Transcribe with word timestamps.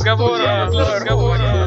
разговора. 0.00 0.68
Для 0.70 0.94
разговора. 0.94 1.59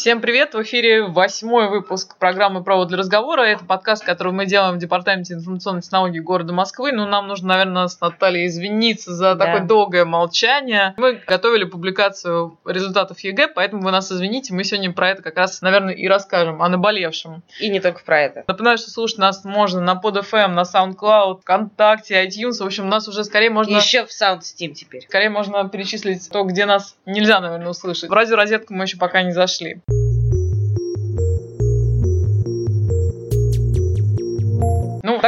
Всем 0.00 0.22
привет! 0.22 0.54
В 0.54 0.62
эфире 0.62 1.02
восьмой 1.02 1.68
выпуск 1.68 2.16
программы 2.16 2.64
«Провод 2.64 2.88
для 2.88 2.96
разговора». 2.96 3.42
Это 3.42 3.66
подкаст, 3.66 4.02
который 4.02 4.32
мы 4.32 4.46
делаем 4.46 4.76
в 4.76 4.78
Департаменте 4.78 5.34
информационной 5.34 5.82
технологии 5.82 6.20
города 6.20 6.54
Москвы. 6.54 6.92
Ну, 6.92 7.04
нам 7.04 7.28
нужно, 7.28 7.48
наверное, 7.48 7.86
с 7.86 8.00
Натальей 8.00 8.46
извиниться 8.46 9.12
за 9.12 9.34
да. 9.34 9.44
такое 9.44 9.66
долгое 9.66 10.06
молчание. 10.06 10.94
Мы 10.96 11.20
готовили 11.26 11.64
публикацию 11.64 12.58
результатов 12.64 13.20
ЕГЭ, 13.20 13.48
поэтому 13.48 13.82
вы 13.82 13.90
нас 13.90 14.10
извините. 14.10 14.54
Мы 14.54 14.64
сегодня 14.64 14.90
про 14.90 15.10
это 15.10 15.22
как 15.22 15.36
раз, 15.36 15.60
наверное, 15.60 15.92
и 15.92 16.08
расскажем, 16.08 16.62
о 16.62 16.70
наболевшем. 16.70 17.42
И 17.60 17.68
не 17.68 17.78
только 17.78 18.02
про 18.02 18.22
это. 18.22 18.44
Напоминаю, 18.46 18.78
что 18.78 18.88
слушать 18.90 19.18
нас 19.18 19.44
можно 19.44 19.82
на 19.82 20.00
PodFM, 20.02 20.46
на 20.46 20.62
SoundCloud, 20.62 21.42
ВКонтакте, 21.42 22.26
iTunes. 22.26 22.62
В 22.62 22.64
общем, 22.64 22.88
нас 22.88 23.06
уже 23.06 23.22
скорее 23.22 23.50
можно... 23.50 23.76
Еще 23.76 24.06
в 24.06 24.08
SoundStream 24.08 24.72
теперь. 24.72 25.02
Скорее 25.02 25.28
можно 25.28 25.68
перечислить 25.68 26.26
то, 26.30 26.44
где 26.44 26.64
нас 26.64 26.96
нельзя, 27.04 27.38
наверное, 27.40 27.68
услышать. 27.68 28.08
В 28.08 28.14
радиорозетку 28.14 28.72
мы 28.72 28.84
еще 28.84 28.96
пока 28.96 29.20
не 29.20 29.32
зашли. 29.32 29.82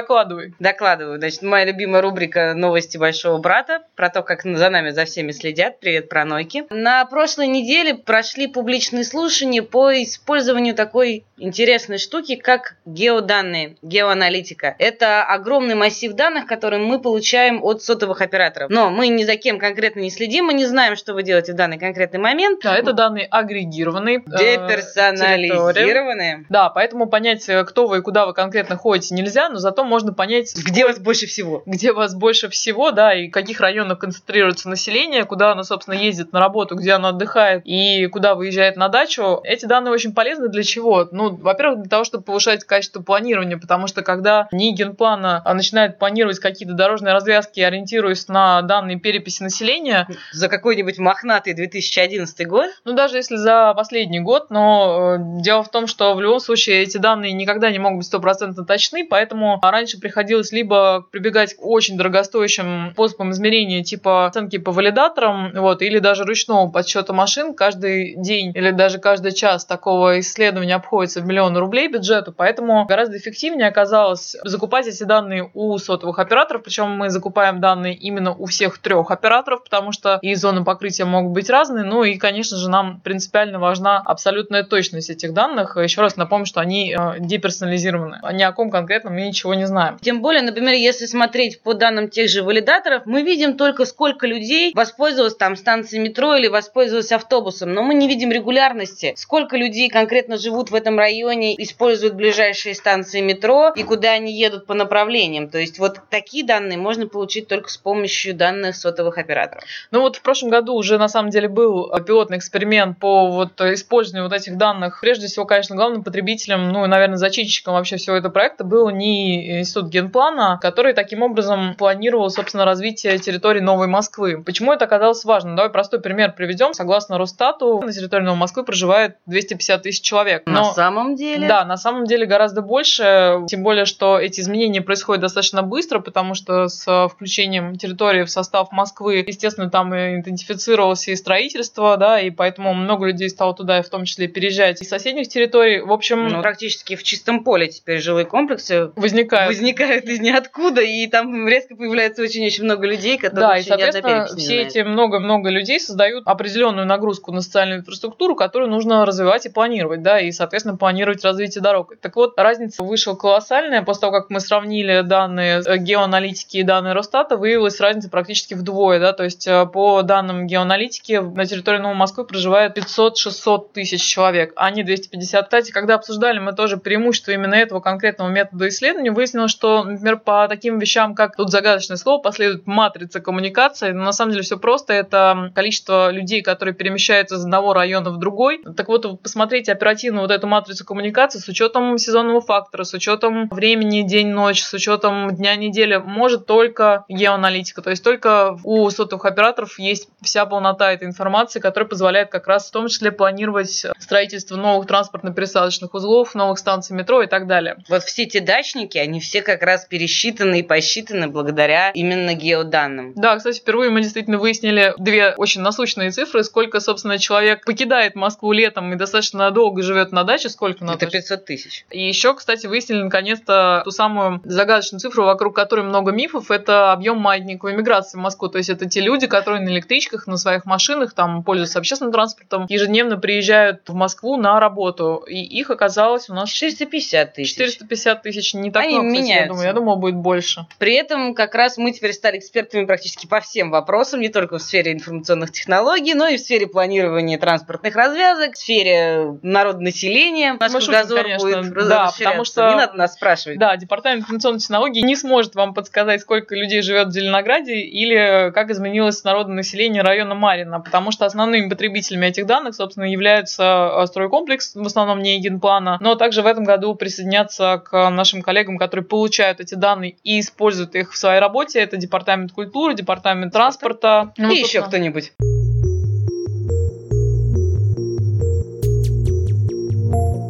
Докладывай. 0.02 0.54
Докладываю. 0.58 1.18
Значит, 1.18 1.42
моя 1.42 1.64
любимая 1.64 2.02
рубрика 2.02 2.54
«Новости 2.54 2.98
большого 2.98 3.38
брата» 3.38 3.82
про 3.94 4.10
то, 4.10 4.22
как 4.22 4.42
за 4.42 4.70
нами, 4.70 4.90
за 4.90 5.04
всеми 5.04 5.32
следят. 5.32 5.80
Привет, 5.80 6.08
пронойки. 6.08 6.64
На 6.70 7.04
прошлой 7.04 7.46
неделе 7.46 7.94
прошли 7.94 8.48
публичные 8.48 9.04
слушания 9.04 9.62
по 9.62 9.92
использованию 10.02 10.74
такой 10.74 11.24
интересной 11.38 11.98
штуки, 11.98 12.36
как 12.36 12.76
геоданные, 12.84 13.76
геоаналитика. 13.82 14.74
Это 14.78 15.24
огромный 15.24 15.74
массив 15.74 16.12
данных, 16.14 16.46
который 16.46 16.78
мы 16.78 17.00
получаем 17.00 17.62
от 17.62 17.82
сотовых 17.82 18.20
операторов. 18.20 18.70
Но 18.70 18.90
мы 18.90 19.08
ни 19.08 19.24
за 19.24 19.36
кем 19.36 19.58
конкретно 19.58 20.00
не 20.00 20.10
следим, 20.10 20.46
мы 20.46 20.54
не 20.54 20.66
знаем, 20.66 20.96
что 20.96 21.14
вы 21.14 21.22
делаете 21.22 21.52
в 21.52 21.56
данный 21.56 21.78
конкретный 21.78 22.18
момент. 22.18 22.60
Да, 22.62 22.76
это 22.76 22.92
данные 22.92 23.26
агрегированные. 23.30 24.18
Э, 24.18 24.38
Деперсонализированные. 24.38 26.46
Да, 26.48 26.70
поэтому 26.70 27.06
понять, 27.06 27.48
э, 27.48 27.64
кто 27.64 27.86
вы 27.86 27.98
и 27.98 28.00
куда 28.00 28.26
вы 28.26 28.34
конкретно 28.34 28.76
ходите, 28.76 29.14
нельзя, 29.14 29.48
но 29.48 29.58
зато 29.58 29.84
можно 29.92 30.14
понять, 30.14 30.54
где 30.56 30.86
вас 30.86 30.98
больше 30.98 31.26
всего. 31.26 31.62
Где 31.66 31.92
вас 31.92 32.14
больше 32.14 32.48
всего, 32.48 32.92
да, 32.92 33.12
и 33.12 33.28
в 33.28 33.30
каких 33.30 33.60
районах 33.60 33.98
концентрируется 33.98 34.70
население, 34.70 35.24
куда 35.24 35.52
оно, 35.52 35.64
собственно, 35.64 35.94
ездит 35.94 36.32
на 36.32 36.40
работу, 36.40 36.76
где 36.76 36.92
оно 36.92 37.08
отдыхает 37.08 37.60
и 37.66 38.06
куда 38.06 38.34
выезжает 38.34 38.76
на 38.76 38.88
дачу. 38.88 39.40
Эти 39.44 39.66
данные 39.66 39.92
очень 39.92 40.14
полезны 40.14 40.48
для 40.48 40.62
чего? 40.62 41.06
Ну, 41.12 41.36
во-первых, 41.36 41.82
для 41.82 41.90
того, 41.90 42.04
чтобы 42.04 42.24
повышать 42.24 42.64
качество 42.64 43.02
планирования, 43.02 43.58
потому 43.58 43.86
что 43.86 44.00
когда 44.00 44.48
НИИ 44.50 44.72
генплана 44.72 45.42
а, 45.44 45.52
начинает 45.52 45.98
планировать 45.98 46.38
какие-то 46.38 46.72
дорожные 46.74 47.12
развязки, 47.12 47.60
ориентируясь 47.60 48.28
на 48.28 48.62
данные 48.62 48.98
переписи 48.98 49.42
населения... 49.42 50.08
За 50.32 50.48
какой-нибудь 50.48 50.98
мохнатый 50.98 51.52
2011 51.52 52.46
год? 52.48 52.70
Ну, 52.84 52.94
даже 52.94 53.18
если 53.18 53.36
за 53.36 53.74
последний 53.74 54.20
год, 54.20 54.48
но 54.48 55.16
э, 55.16 55.42
дело 55.42 55.62
в 55.62 55.68
том, 55.68 55.86
что 55.86 56.14
в 56.14 56.20
любом 56.22 56.40
случае 56.40 56.82
эти 56.82 56.96
данные 56.96 57.32
никогда 57.34 57.70
не 57.70 57.78
могут 57.78 57.98
быть 57.98 58.06
стопроцентно 58.06 58.64
точны, 58.64 59.06
поэтому 59.06 59.58
раньше 59.72 59.98
приходилось 59.98 60.52
либо 60.52 61.04
прибегать 61.10 61.54
к 61.54 61.64
очень 61.64 61.96
дорогостоящим 61.96 62.90
способам 62.92 63.32
измерения, 63.32 63.82
типа 63.82 64.26
оценки 64.26 64.58
по 64.58 64.72
валидаторам, 64.72 65.52
вот, 65.54 65.82
или 65.82 65.98
даже 65.98 66.24
ручного 66.24 66.70
подсчета 66.70 67.12
машин. 67.12 67.54
Каждый 67.54 68.14
день 68.16 68.52
или 68.54 68.70
даже 68.70 68.98
каждый 68.98 69.32
час 69.32 69.64
такого 69.64 70.20
исследования 70.20 70.74
обходится 70.74 71.20
в 71.20 71.26
миллион 71.26 71.56
рублей 71.56 71.88
бюджету, 71.88 72.32
поэтому 72.36 72.86
гораздо 72.86 73.16
эффективнее 73.16 73.68
оказалось 73.68 74.36
закупать 74.44 74.86
эти 74.86 75.04
данные 75.04 75.50
у 75.54 75.76
сотовых 75.78 76.18
операторов, 76.18 76.62
причем 76.62 76.90
мы 76.90 77.10
закупаем 77.10 77.60
данные 77.60 77.94
именно 77.94 78.34
у 78.34 78.46
всех 78.46 78.78
трех 78.78 79.10
операторов, 79.10 79.64
потому 79.64 79.92
что 79.92 80.18
и 80.22 80.34
зоны 80.34 80.64
покрытия 80.64 81.04
могут 81.04 81.32
быть 81.32 81.50
разные, 81.50 81.84
ну 81.84 82.04
и, 82.04 82.16
конечно 82.16 82.56
же, 82.56 82.68
нам 82.70 83.00
принципиально 83.00 83.58
важна 83.58 83.98
абсолютная 83.98 84.62
точность 84.62 85.10
этих 85.10 85.32
данных. 85.32 85.76
Еще 85.76 86.00
раз 86.00 86.16
напомню, 86.16 86.46
что 86.46 86.60
они 86.60 86.94
э, 86.94 87.16
деперсонализированы. 87.18 88.20
Ни 88.32 88.42
о 88.42 88.52
ком 88.52 88.70
конкретно 88.70 89.10
мы 89.10 89.22
ничего 89.22 89.42
ничего 89.42 89.54
не 89.62 89.66
знаем. 89.66 89.98
Тем 90.00 90.20
более, 90.20 90.42
например, 90.42 90.74
если 90.74 91.06
смотреть 91.06 91.60
по 91.62 91.74
данным 91.74 92.08
тех 92.08 92.28
же 92.28 92.42
валидаторов, 92.42 93.02
мы 93.06 93.22
видим 93.22 93.56
только 93.56 93.84
сколько 93.84 94.26
людей 94.26 94.72
воспользовалось 94.74 95.36
там 95.36 95.56
станцией 95.56 96.02
метро 96.02 96.34
или 96.34 96.48
воспользовалось 96.48 97.12
автобусом, 97.12 97.72
но 97.72 97.82
мы 97.82 97.94
не 97.94 98.08
видим 98.08 98.32
регулярности, 98.32 99.14
сколько 99.16 99.56
людей 99.56 99.88
конкретно 99.88 100.36
живут 100.36 100.70
в 100.70 100.74
этом 100.74 100.98
районе, 100.98 101.54
используют 101.62 102.14
ближайшие 102.14 102.74
станции 102.74 103.20
метро 103.20 103.72
и 103.76 103.82
куда 103.82 104.12
они 104.12 104.32
едут 104.32 104.66
по 104.66 104.74
направлениям. 104.74 105.48
То 105.48 105.58
есть 105.58 105.78
вот 105.78 106.00
такие 106.10 106.44
данные 106.44 106.78
можно 106.78 107.06
получить 107.06 107.46
только 107.48 107.70
с 107.70 107.76
помощью 107.76 108.34
данных 108.34 108.74
сотовых 108.74 109.18
операторов. 109.18 109.64
Ну 109.90 110.00
вот 110.00 110.16
в 110.16 110.22
прошлом 110.22 110.50
году 110.50 110.74
уже 110.74 110.98
на 110.98 111.08
самом 111.08 111.30
деле 111.30 111.48
был 111.48 111.90
пилотный 112.04 112.38
эксперимент 112.38 112.98
по 112.98 113.28
вот 113.28 113.60
использованию 113.60 114.28
вот 114.28 114.34
этих 114.36 114.56
данных. 114.56 114.98
Прежде 115.00 115.28
всего, 115.28 115.44
конечно, 115.44 115.76
главным 115.76 116.02
потребителем, 116.02 116.70
ну 116.70 116.84
и, 116.84 116.88
наверное, 116.88 117.16
зачинщиком 117.16 117.74
вообще 117.74 117.96
всего 117.96 118.16
этого 118.16 118.32
проекта 118.32 118.64
был 118.64 118.90
не 118.90 119.51
институт 119.60 119.88
генплана, 119.88 120.58
который 120.60 120.92
таким 120.92 121.22
образом 121.22 121.74
планировал, 121.76 122.30
собственно, 122.30 122.64
развитие 122.64 123.18
территории 123.18 123.60
Новой 123.60 123.86
Москвы. 123.86 124.42
Почему 124.42 124.72
это 124.72 124.84
оказалось 124.84 125.24
важным? 125.24 125.56
Давай 125.56 125.70
простой 125.70 126.00
пример 126.00 126.32
приведем. 126.32 126.74
Согласно 126.74 127.18
Росстату, 127.18 127.80
на 127.80 127.92
территории 127.92 128.24
Новой 128.24 128.38
Москвы 128.38 128.64
проживает 128.64 129.16
250 129.26 129.82
тысяч 129.82 130.02
человек. 130.02 130.42
Но, 130.46 130.52
на 130.52 130.64
самом 130.72 131.16
деле? 131.16 131.48
Да, 131.48 131.64
на 131.64 131.76
самом 131.76 132.04
деле 132.04 132.26
гораздо 132.26 132.62
больше, 132.62 133.40
тем 133.48 133.62
более, 133.62 133.84
что 133.84 134.18
эти 134.18 134.40
изменения 134.40 134.80
происходят 134.80 135.22
достаточно 135.22 135.62
быстро, 135.62 136.00
потому 136.00 136.34
что 136.34 136.68
с 136.68 137.08
включением 137.08 137.76
территории 137.76 138.24
в 138.24 138.30
состав 138.30 138.72
Москвы, 138.72 139.24
естественно, 139.26 139.70
там 139.70 139.94
идентифицировалось 139.94 141.08
и 141.08 141.16
строительство, 141.16 141.96
да, 141.96 142.20
и 142.20 142.30
поэтому 142.30 142.74
много 142.74 143.06
людей 143.06 143.28
стало 143.28 143.54
туда, 143.54 143.82
в 143.82 143.88
том 143.88 144.04
числе, 144.04 144.28
переезжать 144.28 144.80
из 144.82 144.88
соседних 144.88 145.28
территорий. 145.28 145.80
В 145.80 145.92
общем... 145.92 146.28
Ну, 146.28 146.40
практически 146.40 146.96
в 146.96 147.02
чистом 147.02 147.44
поле 147.44 147.68
теперь 147.68 148.00
жилые 148.00 148.26
комплексы 148.26 148.90
возникают 148.96 149.41
возникают. 149.46 150.04
Из 150.04 150.20
ниоткуда, 150.20 150.80
и 150.80 151.06
там 151.06 151.46
резко 151.46 151.76
появляется 151.76 152.22
очень-очень 152.22 152.64
много 152.64 152.86
людей, 152.86 153.16
которые 153.16 153.48
Да, 153.48 153.58
и, 153.58 153.62
соответственно, 153.62 154.26
все 154.36 154.62
эти 154.62 154.80
много-много 154.80 155.50
людей 155.50 155.80
создают 155.80 156.26
определенную 156.26 156.86
нагрузку 156.86 157.32
на 157.32 157.40
социальную 157.40 157.80
инфраструктуру, 157.80 158.34
которую 158.34 158.70
нужно 158.70 159.04
развивать 159.04 159.46
и 159.46 159.50
планировать, 159.50 160.02
да, 160.02 160.20
и, 160.20 160.32
соответственно, 160.32 160.76
планировать 160.76 161.24
развитие 161.24 161.62
дорог. 161.62 161.94
Так 162.00 162.16
вот, 162.16 162.38
разница 162.38 162.82
вышла 162.82 163.14
колоссальная. 163.14 163.82
После 163.82 164.00
того, 164.02 164.12
как 164.12 164.30
мы 164.30 164.40
сравнили 164.40 165.02
данные 165.02 165.62
геоаналитики 165.78 166.58
и 166.58 166.62
данные 166.62 166.94
Росстата, 166.94 167.36
выявилась 167.36 167.80
разница 167.80 168.10
практически 168.10 168.54
вдвое, 168.54 169.00
да, 169.00 169.12
то 169.12 169.24
есть 169.24 169.46
э, 169.46 169.66
по 169.66 170.02
данным 170.02 170.46
геоаналитики 170.46 171.14
на 171.14 171.46
территории 171.46 171.78
Новой 171.78 171.96
Москвы 171.96 172.24
проживает 172.24 172.76
500-600 172.76 173.72
тысяч 173.72 174.02
человек, 174.02 174.52
а 174.56 174.70
не 174.70 174.82
250. 174.82 175.44
Кстати, 175.44 175.70
когда 175.70 175.94
обсуждали 175.94 176.38
мы 176.38 176.52
тоже 176.52 176.76
преимущество 176.76 177.32
именно 177.32 177.54
этого 177.54 177.80
конкретного 177.80 178.28
метода 178.28 178.68
исследования, 178.68 179.10
выяснилось, 179.10 179.31
что, 179.48 179.84
например, 179.84 180.18
по 180.18 180.46
таким 180.48 180.78
вещам, 180.78 181.14
как 181.14 181.36
тут 181.36 181.50
загадочное 181.50 181.96
слово, 181.96 182.20
последует 182.20 182.66
матрица 182.66 183.20
коммуникации. 183.20 183.92
Но 183.92 184.04
на 184.04 184.12
самом 184.12 184.32
деле 184.32 184.42
все 184.42 184.58
просто. 184.58 184.92
Это 184.92 185.52
количество 185.54 186.10
людей, 186.10 186.42
которые 186.42 186.74
перемещаются 186.74 187.36
из 187.36 187.44
одного 187.44 187.72
района 187.74 188.10
в 188.10 188.18
другой. 188.18 188.62
Так 188.76 188.88
вот, 188.88 189.22
посмотрите 189.22 189.72
оперативно 189.72 190.22
вот 190.22 190.30
эту 190.30 190.46
матрицу 190.46 190.84
коммуникации 190.84 191.38
с 191.38 191.48
учетом 191.48 191.98
сезонного 191.98 192.40
фактора, 192.40 192.84
с 192.84 192.94
учетом 192.94 193.48
времени 193.48 194.02
день-ночь, 194.02 194.62
с 194.62 194.72
учетом 194.72 195.34
дня 195.34 195.56
недели. 195.56 195.96
Может 195.96 196.46
только 196.46 197.04
геоаналитика. 197.08 197.82
То 197.82 197.90
есть 197.90 198.04
только 198.04 198.58
у 198.64 198.88
сотовых 198.90 199.24
операторов 199.24 199.78
есть 199.78 200.08
вся 200.22 200.46
полнота 200.46 200.92
этой 200.92 201.08
информации, 201.08 201.60
которая 201.60 201.88
позволяет 201.88 202.30
как 202.30 202.46
раз 202.46 202.68
в 202.68 202.72
том 202.72 202.88
числе 202.88 203.12
планировать 203.12 203.86
строительство 203.98 204.56
новых 204.56 204.86
транспортно-пересадочных 204.86 205.90
узлов, 205.92 206.34
новых 206.34 206.58
станций 206.58 206.96
метро 206.96 207.22
и 207.22 207.26
так 207.26 207.46
далее. 207.46 207.76
Вот 207.88 208.02
все 208.02 208.24
эти 208.24 208.38
дачники, 208.38 208.98
они 208.98 209.20
все 209.22 209.42
как 209.42 209.62
раз 209.62 209.86
пересчитаны 209.86 210.60
и 210.60 210.62
посчитаны 210.62 211.28
благодаря 211.28 211.90
именно 211.90 212.34
геоданным. 212.34 213.12
Да, 213.14 213.36
кстати, 213.36 213.58
впервые 213.58 213.90
мы 213.90 214.02
действительно 214.02 214.38
выяснили 214.38 214.94
две 214.98 215.34
очень 215.36 215.60
насущные 215.60 216.10
цифры, 216.10 216.44
сколько, 216.44 216.80
собственно, 216.80 217.18
человек 217.18 217.64
покидает 217.64 218.14
Москву 218.14 218.52
летом 218.52 218.92
и 218.92 218.96
достаточно 218.96 219.50
долго 219.50 219.82
живет 219.82 220.12
на 220.12 220.24
даче, 220.24 220.48
сколько 220.48 220.84
надо? 220.84 221.04
Это 221.04 221.10
500 221.10 221.44
тысяч. 221.44 221.84
И 221.90 222.06
еще, 222.06 222.34
кстати, 222.34 222.66
выяснили 222.66 223.02
наконец-то 223.02 223.82
ту 223.84 223.90
самую 223.90 224.40
загадочную 224.44 225.00
цифру, 225.00 225.24
вокруг 225.24 225.54
которой 225.54 225.84
много 225.84 226.12
мифов, 226.12 226.50
это 226.50 226.92
объем 226.92 227.18
маятниковой 227.18 227.74
миграции 227.74 228.18
в 228.18 228.20
Москву. 228.20 228.48
То 228.48 228.58
есть 228.58 228.70
это 228.70 228.88
те 228.88 229.00
люди, 229.00 229.26
которые 229.26 229.62
на 229.62 229.68
электричках, 229.68 230.26
на 230.26 230.36
своих 230.36 230.64
машинах, 230.64 231.14
там 231.14 231.42
пользуются 231.42 231.78
общественным 231.78 232.12
транспортом, 232.12 232.66
ежедневно 232.68 233.16
приезжают 233.16 233.82
в 233.86 233.94
Москву 233.94 234.36
на 234.36 234.58
работу. 234.60 235.24
И 235.28 235.40
их 235.40 235.70
оказалось 235.70 236.28
у 236.28 236.34
нас 236.34 236.50
450 236.50 237.34
тысяч. 237.34 237.50
450 237.54 238.22
тысяч, 238.22 238.54
не 238.54 238.70
так 238.70 238.84
Они 238.84 239.11
кстати, 239.11 239.11
меняются. 239.12 239.42
Я 239.42 239.48
думаю, 239.48 239.66
я 239.66 239.72
думаю, 239.72 239.96
будет 239.98 240.16
больше. 240.16 240.66
При 240.78 240.94
этом 240.94 241.34
как 241.34 241.54
раз 241.54 241.78
мы 241.78 241.92
теперь 241.92 242.12
стали 242.12 242.38
экспертами 242.38 242.84
практически 242.84 243.26
по 243.26 243.40
всем 243.40 243.70
вопросам, 243.70 244.20
не 244.20 244.28
только 244.28 244.58
в 244.58 244.62
сфере 244.62 244.92
информационных 244.92 245.52
технологий, 245.52 246.14
но 246.14 246.26
и 246.28 246.36
в 246.36 246.40
сфере 246.40 246.66
планирования 246.66 247.38
транспортных 247.38 247.94
развязок, 247.94 248.54
в 248.54 248.58
сфере 248.58 249.38
народонаселения. 249.42 250.56
Наш 250.58 250.72
Мы 250.72 250.80
шутим, 250.80 250.92
кругозор 250.92 251.22
конечно. 251.22 251.62
будет 251.62 251.88
Да, 251.88 252.10
потому 252.16 252.44
что- 252.44 252.68
Не 252.68 252.76
надо 252.76 252.94
нас 252.94 253.14
спрашивать. 253.14 253.58
Да, 253.58 253.76
Департамент 253.76 254.22
информационных 254.22 254.62
технологий 254.62 255.02
не 255.02 255.16
сможет 255.16 255.54
вам 255.54 255.74
подсказать, 255.74 256.20
сколько 256.20 256.54
людей 256.54 256.82
живет 256.82 257.08
в 257.08 257.12
Зеленограде 257.12 257.74
или 257.80 258.50
как 258.52 258.70
изменилось 258.70 259.22
народное 259.24 259.56
население 259.56 260.02
района 260.02 260.34
Марина, 260.34 260.80
потому 260.80 261.10
что 261.10 261.24
основными 261.26 261.68
потребителями 261.68 262.26
этих 262.26 262.46
данных, 262.46 262.74
собственно, 262.74 263.04
являются 263.04 263.90
э, 264.02 264.06
стройкомплекс, 264.06 264.74
в 264.74 264.86
основном 264.86 265.20
не 265.20 265.36
Егенплана, 265.38 265.98
но 266.00 266.14
также 266.14 266.42
в 266.42 266.46
этом 266.46 266.64
году 266.64 266.94
присоединятся 266.94 267.82
к 267.84 268.10
нашим 268.10 268.42
коллегам, 268.42 268.78
которые 268.78 269.01
получают 269.02 269.60
эти 269.60 269.74
данные 269.74 270.16
и 270.24 270.40
используют 270.40 270.94
их 270.94 271.12
в 271.12 271.16
своей 271.16 271.40
работе. 271.40 271.80
Это 271.80 271.96
Департамент 271.96 272.52
культуры, 272.52 272.94
Департамент 272.94 273.52
транспорта. 273.52 274.32
Ну, 274.36 274.50
И 274.50 274.58
еще 274.58 274.82
кто-нибудь. 274.82 275.32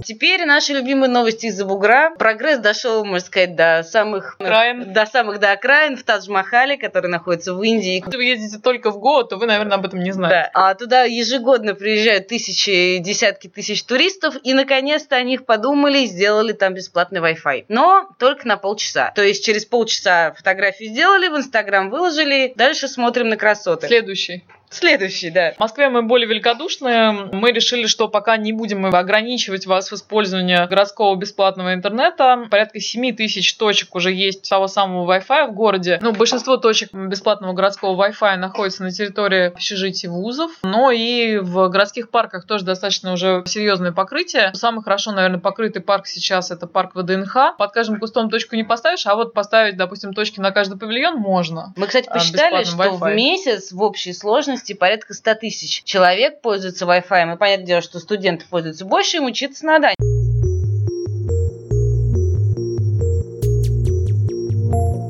Теперь 0.05 0.45
наши 0.45 0.73
любимые 0.73 1.11
новости 1.11 1.47
из-за 1.47 1.65
бугра. 1.65 2.15
Прогресс 2.19 2.59
дошел, 2.59 3.05
можно 3.05 3.27
сказать, 3.27 3.57
до 3.57 3.83
самых 3.83 4.37
Окраин. 4.39 4.93
до 4.93 5.07
самых 5.07 5.41
до 5.41 5.53
окраин 5.53 5.97
в 5.97 6.05
Тадж-Махале, 6.05 6.77
который 6.77 7.09
находится 7.09 7.55
в 7.55 7.63
Индии. 7.63 8.03
Если 8.05 8.17
вы 8.17 8.25
ездите 8.25 8.59
только 8.59 8.91
в 8.91 8.99
Гоа, 8.99 9.25
то 9.25 9.37
вы, 9.37 9.47
наверное, 9.47 9.77
об 9.77 9.87
этом 9.87 10.01
не 10.01 10.13
знаете. 10.13 10.51
Да. 10.53 10.71
А 10.71 10.75
туда 10.75 11.05
ежегодно 11.05 11.75
приезжают 11.75 12.29
тысячи, 12.29 12.99
десятки 12.99 13.49
тысяч 13.49 13.83
туристов, 13.85 14.35
и 14.43 14.55
наконец-то 14.55 15.17
о 15.17 15.23
них 15.23 15.45
подумали 15.47 16.01
и 16.01 16.07
сделали 16.07 16.53
там 16.53 16.75
бесплатный 16.75 17.21
Wi-Fi. 17.21 17.67
Но 17.69 18.09
только 18.19 18.47
на 18.49 18.57
полчаса. 18.57 19.13
То 19.15 19.23
есть 19.23 19.45
через 19.45 19.65
полчаса 19.65 20.33
фотографию 20.33 20.91
сделали, 20.91 21.29
в 21.29 21.37
Инстаграм 21.37 21.91
выложили, 21.91 22.53
дальше 22.57 22.89
смотрим 22.89 23.29
на 23.29 23.37
красоты. 23.37 23.87
Следующий. 23.87 24.45
Следующий, 24.73 25.31
да. 25.31 25.53
В 25.53 25.61
Москве 25.61 25.89
мы 25.89 26.03
более 26.03 26.29
великодушные. 26.29 27.13
Мы 27.33 27.53
решили, 27.53 27.87
что 27.87 28.09
пока 28.09 28.37
не 28.37 28.53
будем 28.53 28.87
ограничивать 28.87 29.67
вас 29.67 29.91
в 29.91 29.95
использовании 29.95 30.67
городского 30.67 31.15
бесплатного 31.17 31.75
интернета. 31.75 32.47
Порядка 32.51 32.81
7 32.81 33.15
тысяч 33.15 33.55
точек 33.55 33.95
уже 33.95 34.13
есть 34.13 34.49
того 34.49 34.67
самого 34.69 35.11
Wi-Fi 35.13 35.49
в 35.49 35.55
городе. 35.55 35.99
Ну, 36.03 36.13
большинство 36.13 36.57
точек 36.57 36.93
бесплатного 36.93 37.53
городского 37.53 38.01
Wi-Fi 38.03 38.37
находится 38.37 38.83
на 38.83 38.91
территории 38.91 39.49
общежитий 39.49 40.09
вузов. 40.09 40.51
Но 40.63 40.91
и 40.91 41.39
в 41.39 41.69
городских 41.69 42.11
парках 42.11 42.47
тоже 42.47 42.65
достаточно 42.65 43.13
уже 43.13 43.43
серьезное 43.47 43.93
покрытие. 43.93 44.51
Самый 44.55 44.83
хорошо, 44.83 45.13
наверное, 45.13 45.41
покрытый 45.41 45.83
парк 45.83 46.07
сейчас 46.07 46.51
это 46.51 46.67
парк 46.67 46.93
ВДНХ. 46.95 47.57
Под 47.59 47.73
каждым 47.73 47.99
кустом 47.99 48.31
точку 48.31 48.57
не 48.57 48.65
поставишь, 48.65 49.07
а 49.07 49.15
вот 49.15 49.35
поставить, 49.35 49.77
допустим, 49.77 50.15
точки 50.15 50.41
на 50.41 50.51
каждый 50.51 50.79
павильон 50.79 51.17
можно. 51.17 51.73
Мы, 51.77 51.87
кстати, 51.87 52.09
А, 52.09 52.15
посчитали, 52.15 52.65
что 52.65 52.93
в 52.93 53.15
месяц 53.15 53.73
в 53.73 53.83
общей 53.83 54.13
сложности 54.13 54.62
порядка 54.71 55.15
100 55.15 55.35
тысяч 55.35 55.83
человек 55.83 56.41
пользуются 56.41 56.85
Wi-Fi. 56.85 57.35
И 57.35 57.37
понятное 57.37 57.67
дело, 57.67 57.83
что 57.83 57.99
студенты 57.99 58.45
пользуются 58.49 58.85
больше, 58.85 59.17
им 59.17 59.25
учиться 59.25 59.67
надо. 59.67 59.95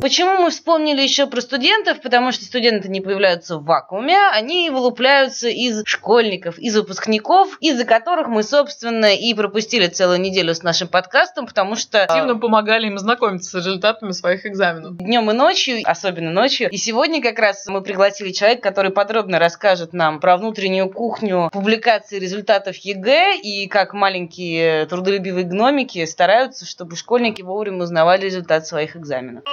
Почему 0.02 0.36
мы 0.38 0.50
вспомнили 0.50 1.00
еще 1.00 1.28
про 1.28 1.40
студентов? 1.40 2.00
Потому 2.00 2.32
что 2.32 2.44
студенты 2.44 2.88
не 2.88 3.00
появляются 3.00 3.56
в 3.58 3.64
вакууме, 3.64 4.18
они 4.32 4.68
вылупляются 4.68 5.46
из 5.46 5.84
школьников, 5.86 6.58
из 6.58 6.76
выпускников, 6.76 7.56
из-за 7.60 7.84
которых 7.84 8.26
мы, 8.26 8.42
собственно, 8.42 9.14
и 9.14 9.32
пропустили 9.32 9.86
целую 9.86 10.20
неделю 10.20 10.56
с 10.56 10.64
нашим 10.64 10.88
подкастом, 10.88 11.46
потому 11.46 11.76
что... 11.76 12.02
Активно 12.02 12.36
помогали 12.36 12.88
им 12.88 12.98
знакомиться 12.98 13.48
с 13.48 13.54
результатами 13.54 14.10
своих 14.10 14.44
экзаменов. 14.44 14.96
Днем 14.96 15.30
и 15.30 15.34
ночью, 15.34 15.78
особенно 15.84 16.32
ночью. 16.32 16.68
И 16.70 16.78
сегодня 16.78 17.22
как 17.22 17.38
раз 17.38 17.64
мы 17.68 17.80
пригласили 17.80 18.32
человека, 18.32 18.62
который 18.62 18.90
подробно 18.90 19.38
расскажет 19.38 19.92
нам 19.92 20.18
про 20.18 20.36
внутреннюю 20.36 20.90
кухню 20.90 21.48
публикации 21.52 22.18
результатов 22.18 22.74
ЕГЭ 22.74 23.36
и 23.40 23.68
как 23.68 23.94
маленькие 23.94 24.84
трудолюбивые 24.86 25.44
гномики 25.44 26.04
стараются, 26.06 26.66
чтобы 26.66 26.96
школьники 26.96 27.42
вовремя 27.42 27.84
узнавали 27.84 28.24
результат 28.24 28.66
своих 28.66 28.96
экзаменов. 28.96 29.44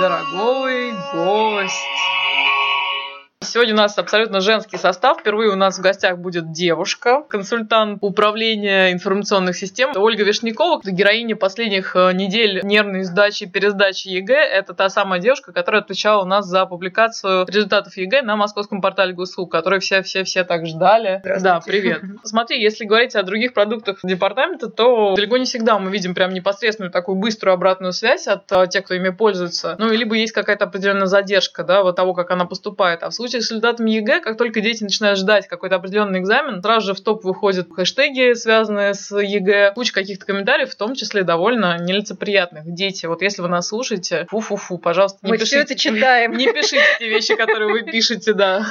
Дорогой 0.00 0.96
гость. 1.12 1.84
Сегодня 3.50 3.74
у 3.74 3.78
нас 3.78 3.98
абсолютно 3.98 4.40
женский 4.40 4.76
состав. 4.76 5.18
Впервые 5.18 5.50
у 5.50 5.56
нас 5.56 5.76
в 5.76 5.82
гостях 5.82 6.18
будет 6.18 6.52
девушка, 6.52 7.24
консультант 7.28 7.98
управления 8.00 8.92
информационных 8.92 9.56
систем. 9.56 9.90
Ольга 9.96 10.22
Вишнякова, 10.22 10.80
героиня 10.84 11.34
последних 11.34 11.96
э, 11.96 12.12
недель 12.12 12.60
нервной 12.62 13.02
сдачи 13.02 13.44
и 13.44 13.46
пересдачи 13.48 14.06
ЕГЭ. 14.06 14.36
Это 14.36 14.72
та 14.72 14.88
самая 14.88 15.18
девушка, 15.18 15.52
которая 15.52 15.82
отвечала 15.82 16.22
у 16.22 16.26
нас 16.26 16.46
за 16.46 16.64
публикацию 16.64 17.44
результатов 17.48 17.96
ЕГЭ 17.96 18.22
на 18.22 18.36
московском 18.36 18.80
портале 18.80 19.14
Госуслуг, 19.14 19.50
который 19.50 19.80
все-все-все 19.80 20.44
так 20.44 20.64
ждали. 20.64 21.20
Да, 21.40 21.60
привет. 21.60 22.02
Смотри, 22.22 22.62
если 22.62 22.84
говорить 22.84 23.16
о 23.16 23.24
других 23.24 23.52
продуктах 23.52 23.98
департамента, 24.04 24.68
то 24.68 25.16
далеко 25.16 25.38
не 25.38 25.44
всегда 25.46 25.76
мы 25.80 25.90
видим 25.90 26.14
прям 26.14 26.32
непосредственную 26.32 26.92
такую 26.92 27.16
быструю 27.16 27.54
обратную 27.54 27.92
связь 27.94 28.28
от 28.28 28.44
э, 28.52 28.68
тех, 28.68 28.84
кто 28.84 28.94
ими 28.94 29.08
пользуется. 29.08 29.74
Ну, 29.80 29.90
либо 29.90 30.14
есть 30.14 30.32
какая-то 30.32 30.66
определенная 30.66 31.06
задержка, 31.06 31.64
да, 31.64 31.82
вот 31.82 31.96
того, 31.96 32.14
как 32.14 32.30
она 32.30 32.44
поступает. 32.44 33.02
А 33.02 33.10
в 33.10 33.12
случае 33.12 33.39
с 33.40 33.50
результатами 33.50 33.90
ЕГЭ, 33.90 34.20
как 34.20 34.36
только 34.36 34.60
дети 34.60 34.82
начинают 34.82 35.18
ждать 35.18 35.48
какой-то 35.48 35.76
определенный 35.76 36.20
экзамен, 36.20 36.62
сразу 36.62 36.88
же 36.88 36.94
в 36.94 37.00
топ 37.00 37.24
выходят 37.24 37.68
хэштеги, 37.72 38.34
связанные 38.34 38.94
с 38.94 39.14
ЕГЭ, 39.16 39.72
куча 39.74 39.92
каких-то 39.92 40.26
комментариев, 40.26 40.70
в 40.70 40.74
том 40.76 40.94
числе 40.94 41.22
довольно 41.22 41.78
нелицеприятных. 41.78 42.62
Дети, 42.66 43.06
вот 43.06 43.22
если 43.22 43.42
вы 43.42 43.48
нас 43.48 43.68
слушаете, 43.68 44.26
фу-фу-фу, 44.30 44.78
пожалуйста, 44.78 45.18
не 45.22 45.30
Мы 45.30 45.38
пишите. 45.38 45.56
все 45.56 45.64
это 45.64 45.74
читаем. 45.78 46.32
Не 46.32 46.52
пишите 46.52 46.82
те 46.98 47.08
вещи, 47.08 47.34
которые 47.36 47.70
вы 47.70 47.82
пишете, 47.82 48.32
да. 48.32 48.64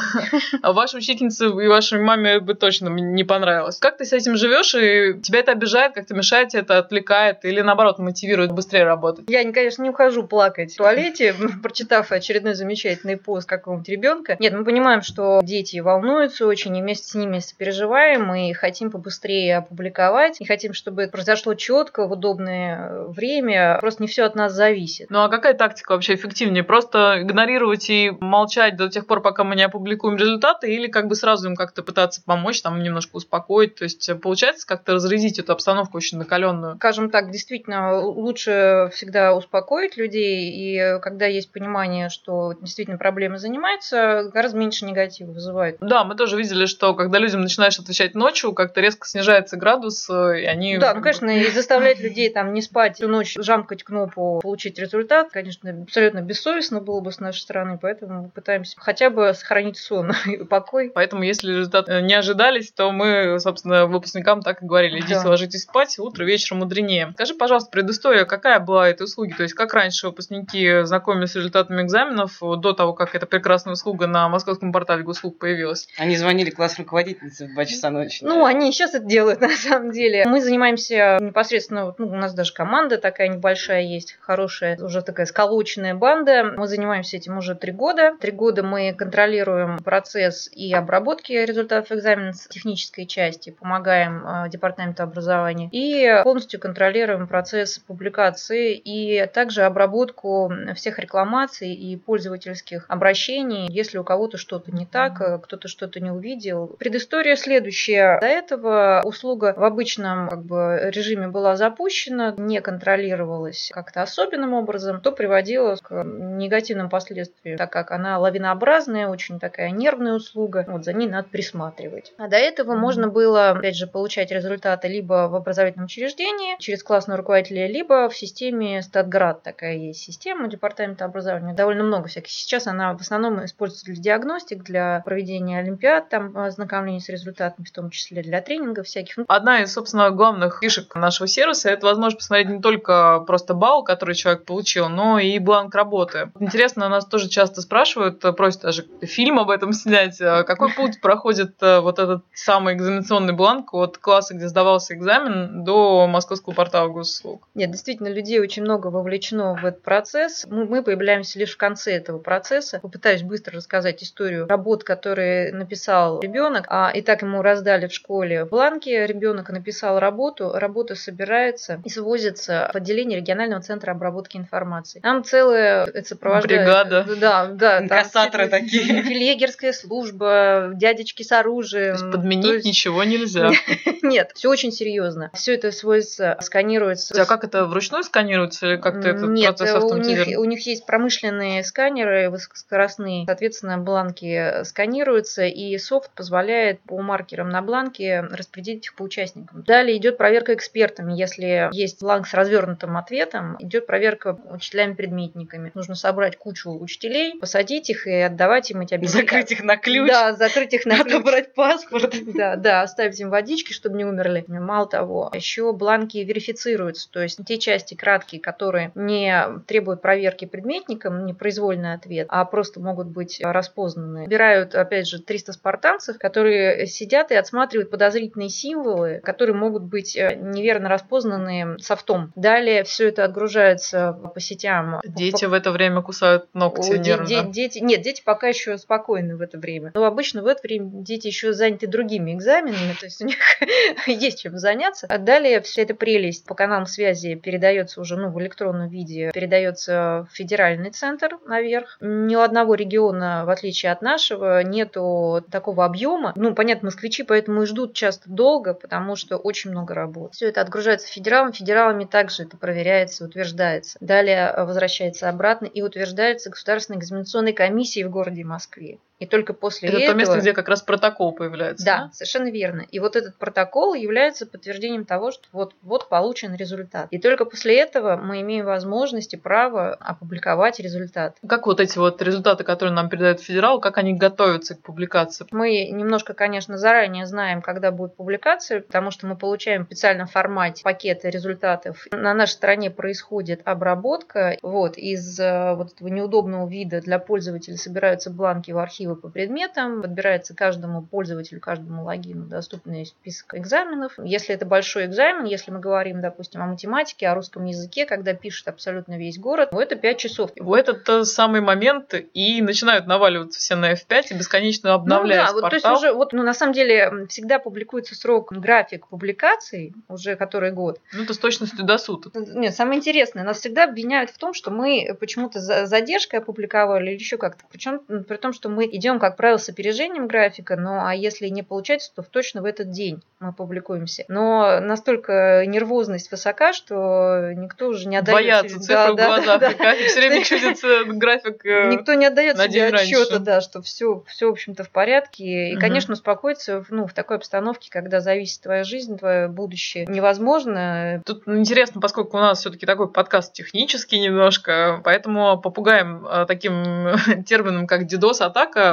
А 0.62 0.74
вашей 0.74 0.98
учительнице 0.98 1.46
и 1.46 1.68
вашей 1.68 2.00
маме 2.02 2.40
бы 2.40 2.54
точно 2.54 2.90
не 2.90 3.24
понравилось. 3.24 3.78
Как 3.80 3.98
ты 3.98 4.06
с 4.06 4.14
этим 4.14 4.36
живешь, 4.36 4.76
и 4.76 5.20
тебя 5.22 5.40
это 5.40 5.52
обижает, 5.52 5.94
как-то 5.94 6.14
мешает, 6.14 6.54
это 6.56 6.78
отвлекает, 6.78 7.44
или 7.44 7.62
наоборот 7.62 8.00
мотивирует 8.00 8.52
быстрее 8.52 8.84
работать? 8.84 9.26
Я, 9.30 9.50
конечно, 9.52 9.84
не 9.84 9.90
ухожу 9.90 10.24
плакать 10.24 10.74
в 10.74 10.78
туалете, 10.78 11.34
прочитав 11.64 12.12
очередной 12.12 12.54
замечательный 12.54 13.18
пост 13.18 13.48
какого-нибудь 13.48 13.90
ребенка. 13.90 14.38
Нет, 14.40 14.54
мы 14.60 14.66
понимаем, 14.66 15.02
что 15.02 15.40
дети 15.42 15.80
волнуются 15.80 16.46
очень, 16.46 16.76
и 16.78 16.82
вместе 16.82 17.08
с 17.08 17.16
ними 17.16 17.40
сопереживаем, 17.40 18.34
и 18.36 18.54
хотим 18.54 18.92
побыстрее 18.92 19.58
опубликовать, 19.58 20.42
и 20.42 20.46
хотим, 20.46 20.74
чтобы 20.74 21.04
это 21.04 21.12
произошло 21.14 21.54
четко, 21.54 22.08
в 22.08 22.12
удобное 22.12 23.04
время. 23.08 23.78
Просто 23.80 24.04
не 24.04 24.08
все 24.08 24.24
от 24.24 24.36
нас 24.36 24.54
зависит. 24.54 25.10
Ну 25.10 25.24
а 25.24 25.30
какая 25.30 25.54
тактика 25.54 25.94
вообще 25.94 26.16
эффективнее? 26.16 26.64
Просто 26.64 27.22
игнорировать 27.22 27.90
и 27.90 28.12
молчать 28.20 28.76
до 28.76 28.90
тех 28.90 29.08
пор, 29.08 29.22
пока 29.22 29.44
мы 29.44 29.56
не 29.56 29.64
опубликуем 29.64 30.18
результаты, 30.18 30.74
или 30.74 30.88
как 30.88 31.08
бы 31.08 31.16
сразу 31.16 31.50
им 31.50 31.56
как-то 31.56 31.82
пытаться 31.82 32.22
помочь, 32.24 32.62
там 32.62 32.84
немножко 32.84 33.16
успокоить? 33.16 33.76
То 33.76 33.86
есть 33.86 34.10
э, 34.10 34.16
получается 34.16 34.68
как-то 34.68 34.94
разрядить 34.94 35.40
эту 35.40 35.54
обстановку 35.54 35.98
очень 35.98 36.18
накаленную? 36.18 36.76
Скажем 36.76 37.10
так, 37.10 37.32
действительно, 37.32 37.98
лучше 38.02 38.90
всегда 38.94 39.34
успокоить 39.34 39.96
людей, 39.96 40.52
и 40.52 41.00
когда 41.00 41.28
есть 41.28 41.52
понимание, 41.52 42.10
что 42.10 42.54
действительно 42.60 42.98
проблема 42.98 43.38
занимается, 43.38 44.30
гораздо 44.34 44.49
меньше 44.58 44.86
негатива 44.86 45.32
вызывает. 45.32 45.78
Да, 45.80 46.04
мы 46.04 46.16
тоже 46.16 46.38
видели, 46.38 46.66
что 46.66 46.94
когда 46.94 47.20
людям 47.20 47.42
начинаешь 47.42 47.80
отвечать 47.80 48.16
ночью, 48.16 48.54
как-то 48.54 48.82
резко 48.82 49.08
снижается 49.08 49.58
градус, 49.58 50.10
э, 50.10 50.42
и 50.42 50.46
они... 50.46 50.78
Да, 50.78 50.94
ну, 50.94 51.02
конечно, 51.02 51.30
и 51.30 51.50
заставлять 51.52 52.00
людей 52.00 52.30
там 52.30 52.54
не 52.54 52.62
спать 52.62 52.96
всю 52.96 53.08
ночь, 53.08 53.36
жамкать 53.38 53.84
кнопку, 53.84 54.40
получить 54.42 54.80
результат, 54.80 55.30
конечно, 55.32 55.70
абсолютно 55.84 56.22
бессовестно 56.22 56.82
было 56.82 57.00
бы 57.02 57.12
с 57.12 57.20
нашей 57.20 57.40
стороны, 57.40 57.78
поэтому 57.82 58.24
мы 58.24 58.30
пытаемся 58.30 58.76
хотя 58.80 59.10
бы 59.10 59.34
сохранить 59.34 59.78
сон 59.78 60.12
и 60.26 60.38
покой. 60.44 60.92
Поэтому, 60.94 61.24
если 61.24 61.52
результаты 61.52 62.02
не 62.02 62.14
ожидались, 62.14 62.72
то 62.72 62.92
мы, 62.92 63.40
собственно, 63.40 63.86
выпускникам 63.86 64.42
так 64.42 64.62
и 64.62 64.66
говорили. 64.66 65.00
Идите, 65.00 65.22
Да. 65.24 65.30
ложитесь 65.30 65.64
спать, 65.64 65.98
утро 66.00 66.24
вечером 66.24 66.60
мудренее. 66.60 67.12
Скажи, 67.14 67.34
пожалуйста, 67.34 67.70
предыстория, 67.72 68.26
какая 68.26 68.60
была 68.60 68.90
этой 68.90 69.04
услуги? 69.04 69.34
То 69.34 69.44
есть, 69.44 69.54
как 69.56 69.74
раньше 69.74 70.08
выпускники 70.08 70.84
знакомились 70.84 71.32
с 71.32 71.36
результатами 71.36 71.82
экзаменов 71.82 72.40
до 72.40 72.74
того, 72.74 72.94
как 72.94 73.16
эта 73.16 73.26
прекрасная 73.26 73.74
услуга 73.74 74.08
на 74.08 74.30
московском 74.40 74.72
портале 74.72 75.04
госуслуг 75.04 75.38
появилась? 75.38 75.88
Они 75.98 76.16
звонили 76.16 76.50
классной 76.50 76.84
руководительнице 76.86 77.48
в 77.48 77.54
2 77.54 77.66
часа 77.66 77.90
ночи. 77.90 78.24
Ну, 78.24 78.46
они 78.46 78.72
сейчас 78.72 78.94
это 78.94 79.06
делают, 79.06 79.42
на 79.42 79.50
самом 79.50 79.92
деле. 79.92 80.26
Мы 80.26 80.42
занимаемся 80.42 81.18
непосредственно, 81.22 81.94
ну, 81.98 82.08
у 82.08 82.16
нас 82.16 82.34
даже 82.34 82.54
команда 82.54 82.98
такая 82.98 83.28
небольшая 83.28 83.82
есть, 83.82 84.18
хорошая, 84.22 84.78
уже 84.82 85.02
такая 85.02 85.26
сколоченная 85.26 85.96
банда. 85.96 86.54
Мы 86.58 86.68
занимаемся 86.68 87.18
этим 87.18 87.38
уже 87.38 87.56
три 87.56 87.72
года. 87.72 88.16
Три 88.20 88.32
года 88.32 88.64
мы 88.64 88.94
контролируем 88.94 89.80
процесс 89.80 90.50
и 90.52 90.74
обработки 90.74 91.34
результатов 91.34 91.92
экзамена 91.92 92.34
с 92.34 92.48
технической 92.48 93.06
части, 93.06 93.50
помогаем 93.50 94.26
э, 94.26 94.50
департаменту 94.50 95.04
образования 95.04 95.70
и 95.72 96.22
полностью 96.24 96.60
контролируем 96.60 97.28
процесс 97.28 97.80
публикации 97.80 98.76
и 98.76 99.26
также 99.28 99.64
обработку 99.64 100.52
всех 100.76 101.00
рекламаций 101.00 101.74
и 101.74 101.96
пользовательских 101.98 102.86
обращений, 102.88 103.68
если 103.70 103.98
у 103.98 104.04
кого-то 104.04 104.29
кого-то 104.30 104.38
что-то 104.38 104.72
не 104.72 104.86
так, 104.86 105.20
э, 105.22 105.40
кто-то 105.40 105.68
что-то 105.68 106.00
не 106.00 106.12
увидел. 106.12 106.68
Предыстория 106.78 107.36
следующая. 107.36 108.20
До 108.20 108.28
этого 108.28 109.02
услуга 109.04 109.54
в 109.58 109.64
обычном 109.64 110.30
как 110.30 110.44
бы, 110.44 110.92
режиме 110.94 111.28
была 111.28 111.56
запущена, 111.56 112.36
не 112.38 112.62
контролировалась 112.62 113.72
как-то 113.74 114.04
особенным 114.04 114.54
образом, 114.54 115.02
то 115.02 115.12
приводило 115.12 115.78
к 115.82 116.04
негативным 116.04 116.90
последствиям, 116.90 117.58
так 117.58 117.72
как 117.72 117.92
она 117.92 118.20
лавинообразная, 118.20 119.08
очень 119.08 119.40
такая 119.40 119.72
нервная 119.72 120.14
услуга, 120.14 120.66
вот 120.68 120.86
за 120.86 120.94
ней 120.94 121.08
надо 121.08 121.28
присматривать. 121.30 122.14
А 122.18 122.28
до 122.28 122.38
этого 122.38 122.76
можно 122.76 123.08
было, 123.08 123.50
опять 123.50 123.76
же, 123.76 123.88
получать 123.88 124.32
результаты 124.32 124.88
либо 124.88 125.28
в 125.28 125.36
образовательном 125.36 125.86
учреждении 125.86 126.56
через 126.60 126.84
классного 126.84 127.18
руководителя, 127.18 127.68
либо 127.68 128.10
в 128.10 128.16
системе 128.16 128.82
Статград. 128.84 129.42
Такая 129.42 129.76
есть 129.76 130.02
система 130.02 130.48
департамента 130.48 131.06
образования. 131.06 131.54
Довольно 131.54 131.84
много 131.84 132.08
всяких. 132.08 132.32
Сейчас 132.32 132.68
она 132.68 132.96
в 132.96 133.02
основном 133.02 133.44
используется 133.44 133.86
для 133.86 133.96
диагностик, 134.20 134.64
для 134.64 135.02
проведения 135.06 135.60
олимпиад, 135.60 136.10
там 136.10 136.38
ознакомления 136.38 137.00
с 137.00 137.10
результатами, 137.10 137.66
в 137.66 137.72
том 137.72 137.90
числе 137.90 138.22
для 138.22 138.42
тренингов 138.42 138.88
всяких. 138.88 139.18
Ну, 139.18 139.26
Одна 139.28 139.62
из, 139.62 139.74
собственно, 139.74 140.10
главных 140.12 140.60
фишек 140.62 140.94
нашего 140.96 141.28
сервиса– 141.28 141.70
это 141.72 141.86
возможность 141.86 142.18
посмотреть 142.18 142.50
не 142.50 142.62
только 142.62 143.24
просто 143.26 143.54
балл, 143.54 143.84
который 143.84 144.16
человек 144.16 144.46
получил, 144.46 144.90
но 144.90 145.20
и 145.20 145.40
бланк 145.40 145.74
работы. 145.76 146.32
Интересно, 146.40 146.90
нас 146.90 147.06
тоже 147.06 147.30
часто 147.30 147.62
спрашивают, 147.62 148.20
просят 148.36 148.62
даже 148.62 148.86
фильм 149.02 149.40
об 149.40 149.50
этом 149.50 149.74
снять. 149.74 150.20
А 150.22 150.44
какой 150.44 150.74
путь 150.74 151.00
проходит 151.02 151.56
э, 151.62 151.80
вот 151.80 152.00
этот 152.00 152.24
самый 152.34 152.74
экзаменационный 152.76 153.34
бланк 153.34 153.74
от 153.74 153.98
класса, 153.98 154.34
где 154.34 154.48
сдавался 154.48 154.94
экзамен, 154.94 155.64
до 155.64 156.08
московского 156.08 156.54
портала 156.54 156.90
госуслуг? 156.90 157.48
Нет, 157.56 157.72
действительно, 157.72 158.08
людей 158.08 158.40
очень 158.40 158.64
много 158.64 158.88
вовлечено 158.88 159.56
в 159.56 159.66
этот 159.66 159.82
процесс. 159.82 160.46
Мы, 160.50 160.66
мы 160.66 160.84
появляемся 160.84 161.40
лишь 161.40 161.54
в 161.54 161.58
конце 161.58 161.94
этого 161.94 162.20
процесса. 162.20 162.80
Попытаюсь 162.82 163.24
быстро 163.24 163.56
рассказать 163.56 163.99
историю 164.04 164.48
работ, 164.48 164.84
которые 164.84 165.52
написал 165.54 166.22
ребенок. 166.22 166.66
А, 166.68 166.92
и 166.94 167.02
так 167.02 167.22
ему 167.22 167.42
раздали 167.42 167.88
в 167.88 167.94
школе 167.94 168.46
бланки. 168.46 168.90
Ребенок 168.90 169.50
написал 169.50 170.00
работу. 170.00 170.52
Работа 170.54 170.96
собирается 170.96 171.82
и 171.84 171.90
свозится 171.90 172.70
в 172.74 172.76
отделение 172.76 173.20
регионального 173.20 173.62
центра 173.62 173.92
обработки 173.92 174.38
информации. 174.38 175.00
Там 175.00 175.24
целая 175.24 175.86
это 175.86 176.08
сопровождает... 176.08 176.62
Бригада. 176.62 177.06
Да, 177.20 177.46
да. 177.48 177.84
Инкассаторы 177.84 178.48
такие. 178.48 179.04
Филегерская 179.04 179.74
служба, 179.74 180.72
дядечки 180.74 181.24
с 181.24 181.32
оружием. 181.32 181.96
То 181.98 182.04
есть 182.04 182.12
подменить 182.12 182.46
То 182.46 182.54
есть... 182.54 182.66
ничего 182.66 183.04
нельзя. 183.04 183.52
Нет, 184.02 184.32
все 184.36 184.50
очень 184.50 184.72
серьезно. 184.72 185.32
Все 185.34 185.56
это 185.56 185.72
сводится, 185.72 186.38
сканируется. 186.42 187.22
А 187.22 187.26
как 187.26 187.44
это 187.44 187.66
вручную 187.66 188.04
сканируется 188.04 188.68
или 188.68 188.76
как-то 188.78 189.10
этот 189.10 189.30
Нет, 189.30 189.58
процесс 189.58 189.76
автоматизирован? 189.76 190.28
У 190.28 190.30
них, 190.30 190.40
у 190.40 190.44
них 190.46 190.66
есть 190.66 190.86
промышленные 190.86 191.64
сканеры 191.64 192.30
высокоскоростные. 192.30 193.26
Соответственно, 193.26 193.78
бланки 193.90 194.64
сканируются, 194.64 195.46
и 195.46 195.76
софт 195.80 196.12
позволяет 196.12 196.80
по 196.82 197.02
маркерам 197.02 197.50
на 197.50 197.62
бланке 197.64 198.22
распределить 198.22 198.86
их 198.86 198.96
по 198.96 199.04
участникам. 199.04 199.64
Далее 199.64 199.98
идет 199.98 200.18
проверка 200.18 200.54
экспертами. 200.54 201.14
Если 201.14 201.70
есть 201.72 202.02
бланк 202.02 202.28
с 202.28 202.34
развернутым 202.36 202.98
ответом, 202.98 203.56
идет 203.60 203.88
проверка 203.88 204.38
учителями-предметниками. 204.52 205.72
Нужно 205.74 205.96
собрать 205.96 206.38
кучу 206.38 206.70
учителей, 206.72 207.40
посадить 207.40 207.90
их 207.90 208.06
и 208.06 208.14
отдавать 208.14 208.70
им 208.70 208.82
эти 208.82 208.94
объяснения. 208.94 209.26
Закрыть 209.26 209.52
их 209.52 209.64
на 209.64 209.78
ключ. 209.78 210.08
Да, 210.08 210.34
закрыть 210.34 210.74
их 210.74 210.86
на 210.86 211.00
ключ. 211.00 211.14
Отобрать 211.14 211.54
паспорт. 211.56 212.14
Да, 212.36 212.56
да, 212.56 212.82
оставить 212.84 213.20
им 213.20 213.32
водички, 213.32 213.74
чтобы 213.74 213.98
не 213.98 214.06
умерли. 214.06 214.46
Мало 214.48 214.88
того, 214.88 215.32
еще 215.34 215.74
бланки 215.74 216.18
верифицируются, 216.18 217.10
то 217.12 217.22
есть 217.22 217.40
те 217.46 217.58
части 217.58 217.96
краткие, 217.96 218.40
которые 218.40 218.92
не 218.94 219.46
требуют 219.66 220.02
проверки 220.02 220.46
предметникам, 220.46 221.26
не 221.26 221.34
произвольный 221.34 221.94
ответ, 221.94 222.28
а 222.30 222.46
просто 222.46 222.80
могут 222.80 223.08
быть 223.08 223.40
распознаны. 223.42 223.79
Убирают, 224.26 224.76
опять 224.76 225.08
же, 225.08 225.22
300 225.22 225.54
спартанцев, 225.54 226.18
которые 226.18 226.86
сидят 226.88 227.32
и 227.32 227.36
отсматривают 227.36 227.90
подозрительные 227.90 228.50
символы, 228.50 229.22
которые 229.24 229.56
могут 229.56 229.84
быть 229.84 230.16
э, 230.16 230.36
неверно 230.36 230.90
распознаны 230.90 231.78
софтом. 231.80 232.32
Далее 232.36 232.84
все 232.84 233.10
это 233.10 233.24
отгружается 233.24 234.14
по 234.34 234.40
сетям. 234.40 235.00
Дети 235.06 235.46
в 235.46 235.54
это 235.54 235.72
время 235.72 236.02
кусают 236.02 236.48
ногти 236.54 236.98
нервно. 236.98 237.28
Де- 237.28 237.44
дети, 237.44 237.80
нет, 237.80 238.02
дети 238.02 238.22
пока 238.24 238.48
еще 238.48 238.78
спокойны 238.78 239.36
в 239.36 239.42
это 239.42 239.58
время. 239.58 239.92
Но 239.94 240.06
обычно 240.06 240.42
в 240.42 240.48
это 240.48 240.62
время 240.64 240.90
дети 240.92 241.28
еще 241.28 241.54
заняты 241.54 241.88
другими 241.88 242.34
экзаменами, 242.34 242.94
то 243.00 243.06
есть 243.06 243.22
у 243.22 243.26
них 243.26 243.38
есть 244.08 244.42
чем 244.42 244.58
заняться. 244.58 245.08
А 245.10 245.18
далее 245.18 245.62
вся 245.62 245.82
эта 245.82 245.94
прелесть 245.94 246.46
по 246.46 246.56
каналам 246.56 246.86
связи 246.86 247.36
передается 247.36 248.02
уже 248.02 248.18
ну, 248.18 248.32
в 248.32 248.40
электронном 248.42 248.90
виде, 248.90 249.32
передается 249.34 250.28
в 250.30 250.36
федеральный 250.36 250.92
центр 250.92 251.38
наверх. 251.46 251.98
Ни 252.02 252.36
у 252.36 252.42
одного 252.42 252.76
региона, 252.76 253.44
в 253.46 253.50
отличие 253.50 253.69
от 253.92 254.02
нашего, 254.02 254.64
нету 254.64 255.46
такого 255.52 255.86
объема. 255.86 256.34
Ну, 256.36 256.54
понятно, 256.56 256.88
москвичи 256.88 257.24
поэтому 257.24 257.64
и 257.64 257.66
ждут 257.66 257.94
часто 257.94 258.30
долго, 258.30 258.74
потому 258.74 259.16
что 259.16 259.38
очень 259.38 259.72
много 259.72 259.94
работы. 259.94 260.34
Все 260.34 260.48
это 260.48 260.62
отгружается 260.62 261.08
федералам, 261.08 261.54
федералами 261.54 262.06
также 262.06 262.44
это 262.44 262.58
проверяется, 262.58 263.26
утверждается. 263.26 263.98
Далее 264.02 264.54
возвращается 264.58 265.30
обратно 265.30 265.66
и 265.66 265.82
утверждается 265.82 266.50
Государственной 266.50 267.00
экзаменационной 267.00 267.54
комиссией 267.54 268.06
в 268.06 268.12
городе 268.12 268.44
Москве. 268.44 269.00
И 269.20 269.26
только 269.26 269.54
после 269.54 269.90
это 269.90 269.98
этого... 269.98 270.12
Это 270.12 270.14
то 270.14 270.18
место, 270.18 270.40
где 270.40 270.54
как 270.54 270.70
раз 270.70 270.82
протокол 270.82 271.34
появляется. 271.34 271.86
Да, 271.86 271.98
да, 271.98 272.10
совершенно 272.14 272.50
верно. 272.50 272.86
И 272.90 273.00
вот 273.00 273.16
этот 273.16 273.36
протокол 273.38 273.94
является 273.94 274.46
подтверждением 274.46 275.06
того, 275.06 275.32
что 275.32 275.46
вот, 275.52 275.74
вот 275.82 276.08
получен 276.08 276.56
результат. 276.56 277.08
И 277.12 277.20
только 277.20 277.46
после 277.46 277.78
этого 277.80 278.16
мы 278.16 278.42
имеем 278.42 278.66
возможность 278.66 279.34
и 279.34 279.38
право 279.38 279.94
опубликовать 279.94 280.80
результат. 280.80 281.36
Как 281.48 281.68
вот 281.68 281.82
эти 281.82 281.98
вот 281.98 282.22
результаты, 282.22 282.64
которые 282.64 282.94
нам 282.94 283.10
передает 283.10 283.42
федерал, 283.42 283.82
как 283.82 283.98
они 283.98 284.14
готовятся 284.14 284.76
к 284.76 284.82
публикации? 284.82 285.46
Мы 285.52 285.90
немножко, 285.90 286.34
конечно, 286.34 286.78
заранее 286.78 287.26
знаем, 287.26 287.62
когда 287.62 287.92
будет 287.92 288.16
публикация, 288.16 288.82
потому 288.82 289.12
что 289.12 289.28
мы 289.28 289.36
получаем 289.36 289.84
в 289.84 289.86
специальном 289.88 290.28
формате 290.28 290.84
пакеты 290.84 291.30
результатов. 291.30 292.06
На 292.12 292.34
нашей 292.34 292.54
стороне 292.54 292.90
происходит 292.90 293.62
обработка. 293.66 294.58
Вот, 294.62 294.98
из 294.98 295.38
э, 295.40 295.74
вот 295.76 295.94
этого 295.94 296.08
неудобного 296.08 296.70
вида 296.70 297.02
для 297.02 297.20
пользователя 297.20 297.76
собираются 297.76 298.30
бланки 298.30 298.72
в 298.72 298.78
архив 298.78 299.09
альтернативы 299.10 299.16
по 299.16 299.30
предметам, 299.30 300.02
подбирается 300.02 300.56
каждому 300.56 301.02
пользователю, 301.02 301.60
каждому 301.60 302.04
логину 302.04 302.46
доступный 302.46 303.06
список 303.06 303.56
экзаменов. 303.56 304.14
Если 304.24 304.54
это 304.54 304.66
большой 304.66 305.06
экзамен, 305.06 305.46
если 305.46 305.72
мы 305.72 305.80
говорим, 305.80 306.22
допустим, 306.22 306.62
о 306.62 306.68
математике, 306.68 307.28
о 307.28 307.36
русском 307.36 307.66
языке, 307.66 308.06
когда 308.06 308.34
пишет 308.34 308.68
абсолютно 308.68 309.18
весь 309.18 309.38
город, 309.38 309.70
то 309.72 309.82
это 309.82 309.96
5 309.96 310.18
часов. 310.18 310.52
В 310.56 310.74
этот 310.74 311.28
самый 311.28 311.62
момент 311.62 312.14
и 312.34 312.62
начинают 312.62 313.08
наваливаться 313.08 313.60
все 313.60 313.76
на 313.76 313.94
F5 313.94 314.28
и 314.32 314.34
бесконечно 314.36 314.94
обновляются 314.94 315.56
ну, 315.56 315.62
да, 315.62 315.66
вот, 315.66 315.70
то 315.70 315.76
есть 315.76 315.86
уже, 315.86 316.14
вот, 316.14 316.34
ну, 316.34 316.44
на 316.44 316.54
самом 316.54 316.74
деле, 316.74 317.28
всегда 317.30 317.60
публикуется 317.60 318.16
срок, 318.16 318.52
график 318.52 319.08
публикаций, 319.08 319.94
уже 320.08 320.36
который 320.36 320.72
год. 320.72 321.00
Ну, 321.14 321.24
это 321.24 321.34
с 321.34 321.38
точностью 321.38 321.86
до 321.86 321.98
суток. 321.98 322.34
Нет, 322.36 322.76
самое 322.76 323.00
интересное, 323.00 323.44
нас 323.44 323.60
всегда 323.60 323.86
обвиняют 323.86 324.30
в 324.30 324.38
том, 324.38 324.54
что 324.54 324.72
мы 324.72 325.16
почему-то 325.20 325.60
задержкой 325.60 326.40
опубликовали 326.40 327.12
или 327.12 327.20
еще 327.20 327.38
как-то. 327.38 327.64
Причем 327.72 328.00
при 328.00 328.38
том, 328.38 328.54
что 328.54 328.70
мы 328.70 328.86
идем, 329.00 329.20
как 329.20 329.36
правило, 329.36 329.58
с 329.58 329.70
опережением 329.70 330.28
графика, 330.28 330.76
ну 330.76 331.04
а 331.04 331.16
если 331.16 331.48
не 331.48 331.64
получается, 331.64 332.12
то 332.16 332.22
точно 332.22 332.62
в 332.62 332.66
этот 332.66 332.92
день 332.92 333.24
мы 333.40 333.54
публикуемся. 333.54 334.26
Но 334.28 334.80
настолько 334.82 335.64
нервозность 335.66 336.30
высока, 336.30 336.74
что 336.74 337.54
никто 337.56 337.88
уже 337.88 338.08
не 338.08 338.18
отдает... 338.18 338.38
Боятся 338.38 338.80
цифры 338.80 338.96
да, 338.96 339.12
в 339.12 339.16
глазах, 339.16 339.60
да, 339.62 339.74
да. 339.78 339.96
все 339.96 340.20
время 340.20 340.44
чудится 340.44 341.06
график 341.06 341.66
э, 341.66 341.90
Никто 341.90 342.14
не 342.16 342.26
отдает 342.26 342.58
себе 342.58 342.88
отчета, 342.88 343.40
да, 343.40 343.62
что 343.62 343.82
все, 343.82 344.24
все, 344.28 344.48
в 344.50 344.52
общем-то, 344.52 344.84
в 344.84 344.90
порядке. 344.90 345.70
И, 345.70 345.74
угу. 345.74 345.82
конечно, 345.82 346.14
успокоиться 346.14 346.84
ну, 346.90 347.08
в 347.08 347.14
такой 347.14 347.38
обстановке, 347.38 347.90
когда 347.90 348.20
зависит 348.20 348.62
твоя 348.62 348.84
жизнь, 348.84 349.18
твое 349.18 349.48
будущее, 349.48 350.06
невозможно. 350.08 351.22
Тут 351.26 351.48
интересно, 351.48 352.02
поскольку 352.02 352.38
у 352.38 352.42
нас 352.42 352.60
все-таки 352.60 352.86
такой 352.86 353.10
подкаст 353.10 353.54
технический 353.54 354.20
немножко, 354.20 355.02
поэтому 355.04 355.58
попугаем 355.60 356.26
э, 356.28 356.46
таким 356.46 357.44
термином, 357.46 357.88
как 357.88 358.06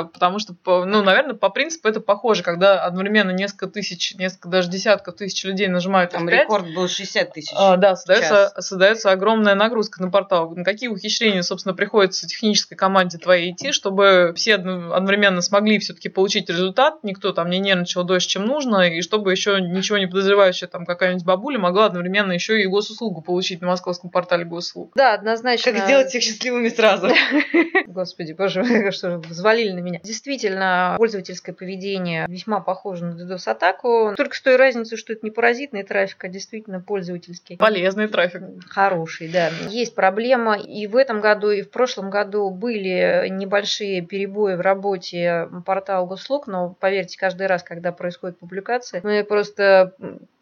Потому 0.05 0.39
что, 0.39 0.55
ну, 0.65 1.03
наверное, 1.03 1.35
по 1.35 1.51
принципу 1.51 1.89
это 1.89 2.01
похоже, 2.01 2.43
когда 2.43 2.83
одновременно 2.83 3.31
несколько 3.31 3.67
тысяч, 3.67 4.15
несколько 4.17 4.49
даже 4.49 4.71
десятков 4.71 5.17
тысяч 5.17 5.45
людей 5.45 5.69
нажимают 5.69 6.13
Там 6.13 6.29
F5. 6.29 6.31
рекорд 6.31 6.75
был 6.75 6.89
60 6.89 7.33
тысяч. 7.33 7.53
А, 7.55 7.77
да, 7.77 7.97
создается, 7.97 8.53
создается 8.59 9.11
огромная 9.11 9.55
нагрузка 9.55 10.03
на 10.03 10.11
портал. 10.11 10.55
На 10.55 10.65
какие 10.65 10.89
ухищрения, 10.89 11.43
собственно, 11.43 11.75
приходится 11.75 12.27
технической 12.27 12.77
команде 12.77 13.19
твоей 13.19 13.53
идти, 13.53 13.73
чтобы 13.73 14.33
все 14.37 14.55
одновременно 14.55 15.41
смогли 15.41 15.79
все-таки 15.79 16.09
получить 16.09 16.49
результат, 16.49 17.03
никто 17.03 17.33
там 17.33 17.51
не 17.51 17.59
нервничал 17.59 18.05
дольше, 18.05 18.29
чем 18.29 18.47
нужно, 18.47 18.89
и 18.89 19.03
чтобы 19.03 19.31
еще 19.31 19.61
ничего 19.61 19.99
не 19.99 20.07
подозревающая 20.07 20.69
там 20.69 20.85
какая-нибудь 20.87 21.25
бабуля 21.25 21.59
могла 21.59 21.87
одновременно 21.87 22.33
еще 22.33 22.61
и 22.61 22.67
госуслугу 22.67 23.23
получить 23.23 23.61
на 23.61 23.69
московском 23.69 24.11
портале 24.11 24.45
госуслуг. 24.45 24.93
Да, 24.95 25.15
однозначно. 25.15 25.73
Как 25.73 25.85
сделать 25.85 26.09
всех 26.09 26.23
счастливыми 26.23 26.69
сразу. 26.69 27.09
Господи, 27.87 28.33
боже, 28.33 28.93
что 28.93 29.19
взвалили 29.19 29.73
на 29.77 29.81
меня. 29.81 30.01
Действительно, 30.03 30.95
пользовательское 30.99 31.55
поведение 31.55 32.27
весьма 32.29 32.61
похоже 32.61 33.05
на 33.05 33.21
DDoS-атаку, 33.21 34.15
только 34.17 34.35
с 34.35 34.41
той 34.41 34.57
разницей, 34.57 34.99
что 34.99 35.13
это 35.13 35.25
не 35.25 35.31
паразитный 35.31 35.83
трафик, 35.83 36.25
а 36.25 36.29
действительно 36.29 36.81
пользовательский. 36.81 37.57
Полезный 37.57 38.09
трафик. 38.09 38.43
Хороший, 38.69 39.29
да. 39.29 39.51
Есть 39.69 39.95
проблема, 39.95 40.59
и 40.59 40.87
в 40.87 40.97
этом 40.97 41.21
году, 41.21 41.51
и 41.51 41.63
в 41.63 41.71
прошлом 41.71 42.11
году 42.11 42.51
были 42.51 43.29
небольшие 43.29 44.03
перебои 44.03 44.55
в 44.55 44.61
работе 44.61 45.49
портала 45.65 46.07
госуслуг, 46.07 46.47
но 46.47 46.77
поверьте, 46.79 47.19
каждый 47.19 47.47
раз, 47.47 47.63
когда 47.63 47.93
происходит 47.93 48.39
публикация, 48.39 49.01
мы 49.05 49.25
просто 49.25 49.95